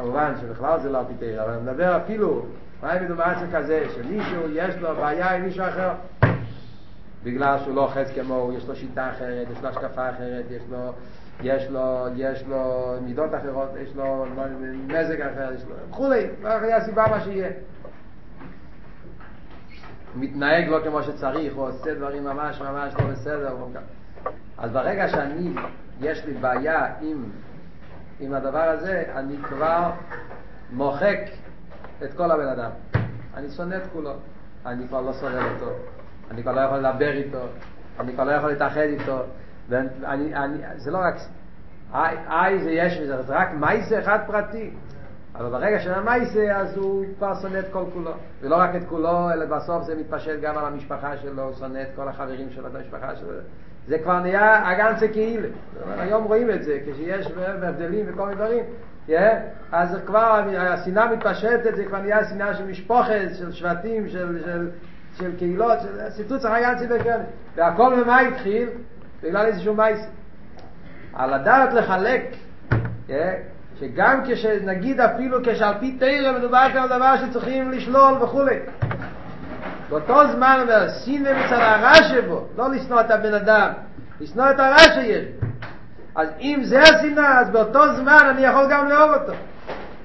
כמובן 0.00 0.34
שבכלל 0.40 0.80
זה 0.80 0.90
לא 0.90 1.00
פיתר, 1.08 1.44
אבל 1.44 1.52
אני 1.52 1.62
מדבר 1.62 1.96
אפילו, 1.96 2.44
מה 2.82 2.92
עם 2.92 3.04
מדומציה 3.04 3.46
כזה, 3.52 3.86
שמישהו 3.94 4.42
יש 4.52 4.76
לו 4.76 4.96
בעיה 4.96 5.30
עם 5.30 5.42
מישהו 5.42 5.64
אחר, 5.64 5.90
בגלל 7.24 7.58
שהוא 7.58 7.74
לא 7.74 7.90
חץ 7.94 8.10
כמוהו, 8.14 8.52
יש 8.52 8.68
לו 8.68 8.76
שיטה 8.76 9.10
אחרת, 9.10 9.46
יש 9.52 9.62
לו 9.62 9.68
השקפה 9.68 10.10
אחרת, 10.10 10.44
יש 10.50 10.62
לו, 10.70 10.92
יש 11.42 11.70
לו, 11.70 12.06
יש 12.16 12.44
לו 12.48 12.94
מידות 13.02 13.30
אחרות, 13.34 13.68
יש 13.82 13.96
לו 13.96 14.26
מזג 14.86 15.20
אחר, 15.20 15.52
יש 15.54 15.64
לו, 15.68 15.74
וכולי, 15.90 16.26
לא 16.42 16.48
היה 16.48 16.84
סיבה 16.84 17.06
מה 17.10 17.20
שיהיה. 17.20 17.50
מתנהג 20.16 20.68
לא 20.68 20.80
כמו 20.84 21.02
שצריך, 21.02 21.54
הוא 21.54 21.68
עושה 21.68 21.94
דברים 21.94 22.24
ממש 22.24 22.60
ממש 22.60 22.94
לא 22.98 23.04
בסדר. 23.04 23.56
אז 24.58 24.70
ברגע 24.70 25.08
שאני, 25.08 25.54
יש 26.00 26.24
לי 26.24 26.32
בעיה 26.32 26.86
עם, 27.00 27.24
עם 28.20 28.34
הדבר 28.34 28.62
הזה, 28.62 29.04
אני 29.14 29.36
כבר 29.42 29.90
מוחק 30.70 31.18
את 32.04 32.14
כל 32.16 32.30
הבן 32.30 32.48
אדם. 32.48 32.70
אני 33.34 33.50
שונא 33.50 33.74
את 33.74 33.82
כולו. 33.92 34.12
אני 34.66 34.88
כבר 34.88 35.00
לא 35.00 35.12
שונא 35.12 35.40
אותו. 35.54 35.72
אני 36.30 36.42
כבר 36.42 36.52
לא 36.52 36.60
יכול 36.60 36.78
לדבר 36.78 37.10
איתו. 37.10 37.46
אני 38.00 38.12
כבר 38.12 38.24
לא 38.24 38.32
יכול 38.32 38.50
להתאחד 38.50 38.80
איתו. 38.80 39.18
ואני, 39.68 40.34
אני, 40.34 40.58
זה 40.76 40.90
לא 40.90 40.98
רק... 40.98 41.14
איי 42.30 42.64
זה 42.64 42.70
יש, 42.70 42.98
זה 42.98 43.16
רק 43.28 43.48
מייסה 43.54 43.98
אחד 43.98 44.18
פרטי. 44.26 44.70
אבל 45.34 45.50
ברגע 45.50 45.80
של 45.80 45.94
המייסה 45.94 46.56
אז 46.56 46.76
הוא 46.76 47.04
כבר 47.18 47.34
שונא 47.34 47.58
את 47.58 47.64
כל 47.72 47.84
כולו 47.92 48.12
ולא 48.40 48.56
רק 48.56 48.70
את 48.76 48.82
כולו 48.88 49.30
אלא 49.32 49.46
בסוף 49.46 49.82
זה 49.82 49.94
מתפשט 49.96 50.40
גם 50.42 50.58
על 50.58 50.64
המשפחה 50.64 51.16
שלו 51.16 51.42
הוא 51.42 51.54
שונא 51.54 51.82
את 51.82 51.88
כל 51.96 52.08
החברים 52.08 52.50
שלו 52.50 52.66
את 52.66 52.74
המשפחה 52.74 53.16
שלו 53.16 53.28
זה 53.88 53.98
כבר 53.98 54.20
נהיה 54.20 54.68
הגנצה 54.68 55.08
כאילו. 55.08 55.48
היום 55.98 56.24
רואים 56.24 56.50
את 56.50 56.62
זה 56.62 56.78
כשיש 56.86 57.26
הבדלים 57.36 58.06
וכל 58.08 58.22
מיני 58.22 58.36
דברים 58.36 58.64
yeah, 59.08 59.12
אז 59.72 59.98
כבר 60.06 60.42
השנאה 60.58 61.12
מתפשטת 61.12 61.76
זה 61.76 61.84
כבר 61.84 61.98
נהיה 62.00 62.24
שנאה 62.24 62.54
של 62.54 62.66
משפוחת 62.66 63.34
של 63.38 63.52
שבטים 63.52 64.08
של, 64.08 64.38
של, 64.44 64.68
של 65.18 65.36
קהילות 65.38 65.78
של 65.82 66.10
סיטוץ 66.10 66.44
הגנצה 66.44 66.84
וכאלה 66.90 67.24
והכל 67.56 67.94
ממה 67.94 68.20
התחיל? 68.20 68.68
בגלל 69.22 69.46
איזשהו 69.46 69.74
מייסה 69.74 70.08
על 71.12 71.34
הדעת 71.34 71.72
לחלק 71.72 72.22
yeah, 73.08 73.12
שגם 73.80 74.20
כשנגיד 74.26 75.00
אפילו 75.00 75.38
כשעל 75.44 75.74
פי 75.80 75.92
תרא 75.92 76.38
מדובר 76.38 76.66
כאן 76.72 76.82
על 76.82 76.88
דבר 76.88 77.14
שצריכים 77.16 77.70
לשלול 77.70 78.22
וכולי. 78.22 78.56
באותו 79.90 80.32
זמן 80.32 80.58
אומר, 80.62 80.88
סינא 80.88 81.44
מצד 81.44 81.58
הרע 81.60 81.94
שבו, 81.94 82.46
לא 82.56 82.70
לשנוא 82.70 83.00
את 83.00 83.10
הבן 83.10 83.34
אדם, 83.34 83.72
לשנוא 84.20 84.50
את 84.50 84.60
הרע 84.60 84.78
שיש. 84.78 85.24
אז 86.16 86.28
אם 86.40 86.60
זה 86.64 86.82
השנאה, 86.82 87.40
אז 87.40 87.50
באותו 87.50 87.94
זמן 87.96 88.26
אני 88.30 88.42
יכול 88.42 88.66
גם 88.70 88.88
לאהוב 88.88 89.12
אותו. 89.12 89.32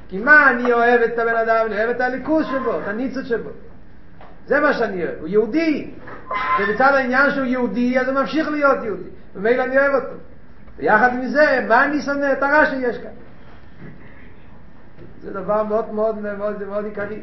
כי 0.10 0.18
מה 0.18 0.50
אני 0.50 0.74
אוהב 0.74 1.02
את 1.02 1.20
הבן 1.20 1.36
אדם? 1.36 1.66
אני 1.66 1.78
אוהב 1.78 1.90
את 1.90 2.02
הליכוז 2.02 2.46
שבו, 2.46 2.80
את 2.80 2.88
הניצוץ 2.88 3.26
שבו. 3.26 3.50
זה 4.48 4.60
מה 4.60 4.74
שאני 4.74 5.04
אוהב, 5.04 5.16
הוא 5.20 5.28
יהודי. 5.28 5.92
ובצד 6.60 6.92
העניין 6.94 7.32
שהוא 7.32 7.46
יהודי, 7.46 8.00
אז 8.00 8.08
הוא 8.08 8.20
ממשיך 8.20 8.48
להיות 8.48 8.84
יהודי. 8.84 9.10
ומילא 9.36 9.64
אני 9.64 9.78
אוהב 9.78 9.94
אותו. 9.94 10.16
ויחד 10.78 11.14
עם 11.14 11.28
זה, 11.28 11.66
מה 11.68 11.86
אני 11.86 12.02
שונא? 12.02 12.32
את 12.32 12.44
הרע 12.44 12.66
שיש 12.66 12.98
כאן. 12.98 13.12
זה 15.22 15.34
דבר 15.34 15.64
מאוד 15.64 15.94
מאוד 15.94 16.18
מאוד 16.18 16.64
מאוד 16.64 16.86
עיקרי. 16.86 17.22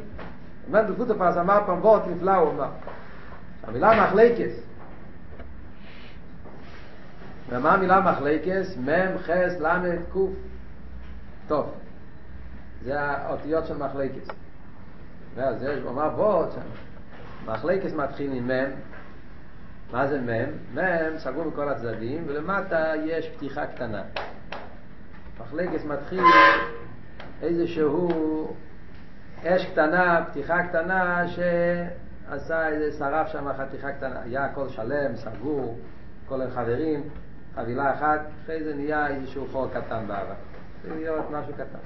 מנדל 0.70 0.94
פוטרפס 0.94 1.36
אמר 1.36 1.60
פעם 1.66 1.80
וורט 1.80 2.02
נפלא, 2.06 2.36
הוא 2.36 2.50
אמר. 2.52 2.70
המילה 3.62 4.06
מחלקס. 4.06 4.62
ומה 7.48 7.72
המילה 7.72 8.00
מחלקס? 8.00 8.76
מם, 8.76 9.18
חס, 9.18 9.60
למד, 9.60 9.98
קוף. 10.12 10.30
טוב. 11.48 11.74
זה 12.82 13.00
האותיות 13.00 13.66
של 13.66 13.76
מחלקס. 13.76 14.28
ואז 15.34 15.62
יש, 15.62 15.78
אמר 15.88 16.10
וורט, 16.16 16.48
מחלקס 17.46 17.92
מתחיל 17.92 18.32
עם 18.32 18.48
מם. 18.48 18.70
מה 19.92 20.06
זה 20.06 20.20
מם? 20.20 20.50
מם 20.74 21.18
סגור 21.18 21.44
מכל 21.44 21.68
הצדדים, 21.68 22.24
ולמטה 22.26 22.92
יש 23.04 23.28
פתיחה 23.28 23.66
קטנה. 23.66 24.02
מחלקס 25.40 25.84
מתחיל 25.84 26.24
איזשהו 27.42 28.54
אש 29.44 29.66
קטנה, 29.66 30.24
פתיחה 30.30 30.62
קטנה, 30.68 31.24
שעשה 31.28 32.68
איזה 32.68 32.98
שרף 32.98 33.28
שם 33.28 33.52
חתיכה 33.58 33.92
קטנה. 33.92 34.20
היה 34.22 34.44
הכל 34.44 34.68
שלם, 34.68 35.16
סגור, 35.16 35.78
כל 36.28 36.42
החברים, 36.42 37.02
חבילה 37.54 37.94
אחת, 37.94 38.20
אחרי 38.44 38.64
זה 38.64 38.74
נהיה 38.74 39.06
איזשהו 39.06 39.46
חור 39.52 39.68
קטן 39.68 40.04
בעבר. 40.08 40.34
זה 40.82 40.94
להיות 40.94 41.30
משהו 41.30 41.52
קטן. 41.54 41.78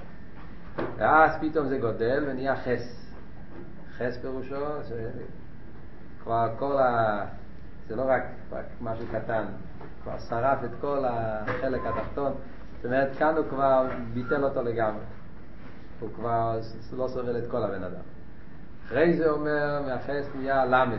ואז 0.97 1.31
פתאום 1.41 1.69
זה 1.69 1.79
גודל 1.79 2.25
ונהיה 2.29 2.57
חס. 2.57 3.07
חס 3.99 4.19
פירושו, 4.23 4.67
שכבר 6.19 6.49
כל 6.59 6.79
ה... 6.79 7.25
זה 7.89 7.97
לא 7.97 8.03
רק, 8.07 8.23
רק 8.53 8.65
משהו 8.81 9.05
קטן, 9.13 9.45
כבר 10.03 10.19
שרף 10.19 10.65
את 10.65 10.71
כל 10.81 11.05
החלק 11.09 11.81
התחתון. 11.87 12.33
זאת 12.77 12.85
אומרת, 12.85 13.09
כאן 13.19 13.37
הוא 13.37 13.45
כבר 13.51 13.89
ביטל 14.15 14.45
אותו 14.45 14.63
לגמרי. 14.63 15.03
הוא 16.01 16.09
כבר 16.15 16.59
לא 16.97 17.09
סובל 17.09 17.39
את 17.39 17.51
כל 17.51 17.63
הבן 17.63 17.83
אדם. 17.83 18.01
אחרי 18.87 19.17
זה 19.17 19.31
אומר, 19.31 19.83
מהחס 19.87 20.29
נהיה 20.35 20.65
למד. 20.65 20.99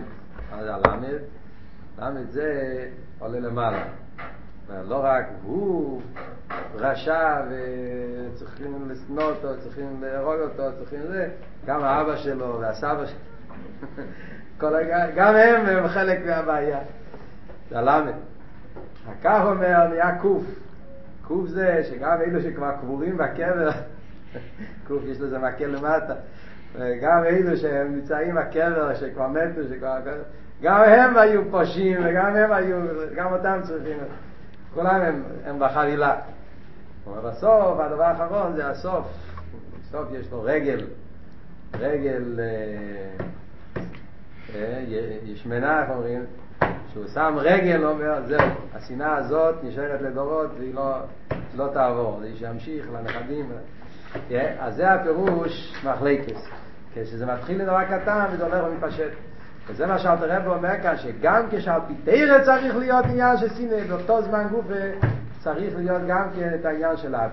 מה 0.51 0.63
זה 0.63 0.75
הלמד? 0.75 1.19
למד 1.99 2.29
זה 2.29 2.89
עולה 3.19 3.39
למעלה. 3.39 3.83
לא 4.69 4.99
רק 5.03 5.25
הוא 5.43 6.01
רשע 6.75 7.41
וצריכים 7.49 8.89
לשנוא 8.89 9.23
אותו, 9.23 9.47
צריכים 9.63 10.01
להרוג 10.01 10.39
אותו, 10.41 10.63
צריכים 10.79 10.99
זה, 11.07 11.29
גם 11.65 11.83
האבא 11.83 12.15
שלו 12.15 12.57
והסבא 12.60 13.05
שלו, 13.05 13.17
הג... 14.77 15.15
גם 15.15 15.36
הם 15.36 15.65
הם 15.65 15.88
חלק 15.88 16.25
מהבעיה. 16.25 16.79
זה 17.69 17.79
הלמד. 17.79 18.13
הכך 19.07 19.41
אומר 19.45 19.88
נהיה 19.88 20.19
קוף. 20.21 20.43
קוף 21.27 21.47
זה 21.47 21.83
שגם 21.89 22.21
אלו 22.21 22.41
שכבר 22.41 22.71
קבורים 22.81 23.17
בקבר 23.17 23.69
קוף 24.88 25.04
יש 25.06 25.19
לזה 25.19 25.39
מקל 25.39 25.65
למטה. 25.65 26.13
גם 27.02 27.23
אלו 27.23 27.58
שהם 27.58 27.95
נמצאים 27.95 28.36
בקבר, 28.36 28.95
שכבר 28.95 29.28
מתו, 29.28 29.62
שכבר... 29.69 29.97
גם 30.62 30.82
הם 30.84 31.17
היו 31.17 31.41
פושעים, 31.52 31.97
וגם 32.06 32.36
הם 32.36 32.52
היו, 32.52 32.78
גם 33.15 33.34
אותם 33.34 33.60
צריכים. 33.63 33.97
כולם 34.73 35.02
הם, 35.02 35.23
הם 35.45 35.60
בחבילה. 35.60 36.15
אבל 37.08 37.30
בסוף, 37.30 37.80
הדבר 37.80 38.04
האחרון 38.04 38.56
זה 38.56 38.67
הסוף. 38.67 39.06
בסוף 39.82 40.08
יש 40.19 40.32
לו 40.32 40.41
רגל, 40.43 40.86
רגל, 41.80 42.39
אה, 42.39 43.26
אה, 44.56 44.84
יש 45.23 45.45
מנה, 45.45 45.82
איך 45.82 45.89
אומרים, 45.89 46.26
שהוא 46.93 47.08
שם 47.08 47.36
רגל, 47.39 47.86
אומר, 47.86 48.21
זהו, 48.28 48.50
השנאה 48.73 49.15
הזאת 49.15 49.56
נשארת 49.63 50.02
לדורות 50.02 50.50
והיא 50.58 50.73
לא, 50.73 50.97
לא 51.58 51.67
תעבור, 51.73 52.19
זה 52.21 52.30
שימשיך 52.38 52.86
לנכדים. 52.93 53.52
אז 54.60 54.76
זה 54.76 54.93
הפירוש 54.93 55.84
מחלקס. 55.86 56.50
כשזה 56.93 57.26
מתחיל 57.26 57.62
לדבר 57.62 57.84
קטן 57.84 58.26
וזה 58.32 58.46
הולך 58.46 58.63
ומתפשט. 58.63 59.12
וזה 59.67 59.88
מה 59.88 60.00
שאלתר 60.00 60.32
רב 60.32 60.48
אומר 60.48 60.82
כאן, 60.82 60.98
שגם 60.98 61.43
כשעל 61.52 61.82
פי 61.88 61.93
תרא 62.04 62.43
צריך 62.43 62.76
להיות 62.76 63.06
עניין 63.06 63.38
של 63.38 63.50
סינא, 63.50 63.84
באותו 63.89 64.22
זמן 64.22 64.48
גוף 64.52 64.65
צריך 65.39 65.74
להיות 65.78 66.02
גם 66.08 66.28
כן 66.36 66.52
את 66.60 66.65
העניין 66.65 66.98
של 66.98 67.15
האף. 67.15 67.32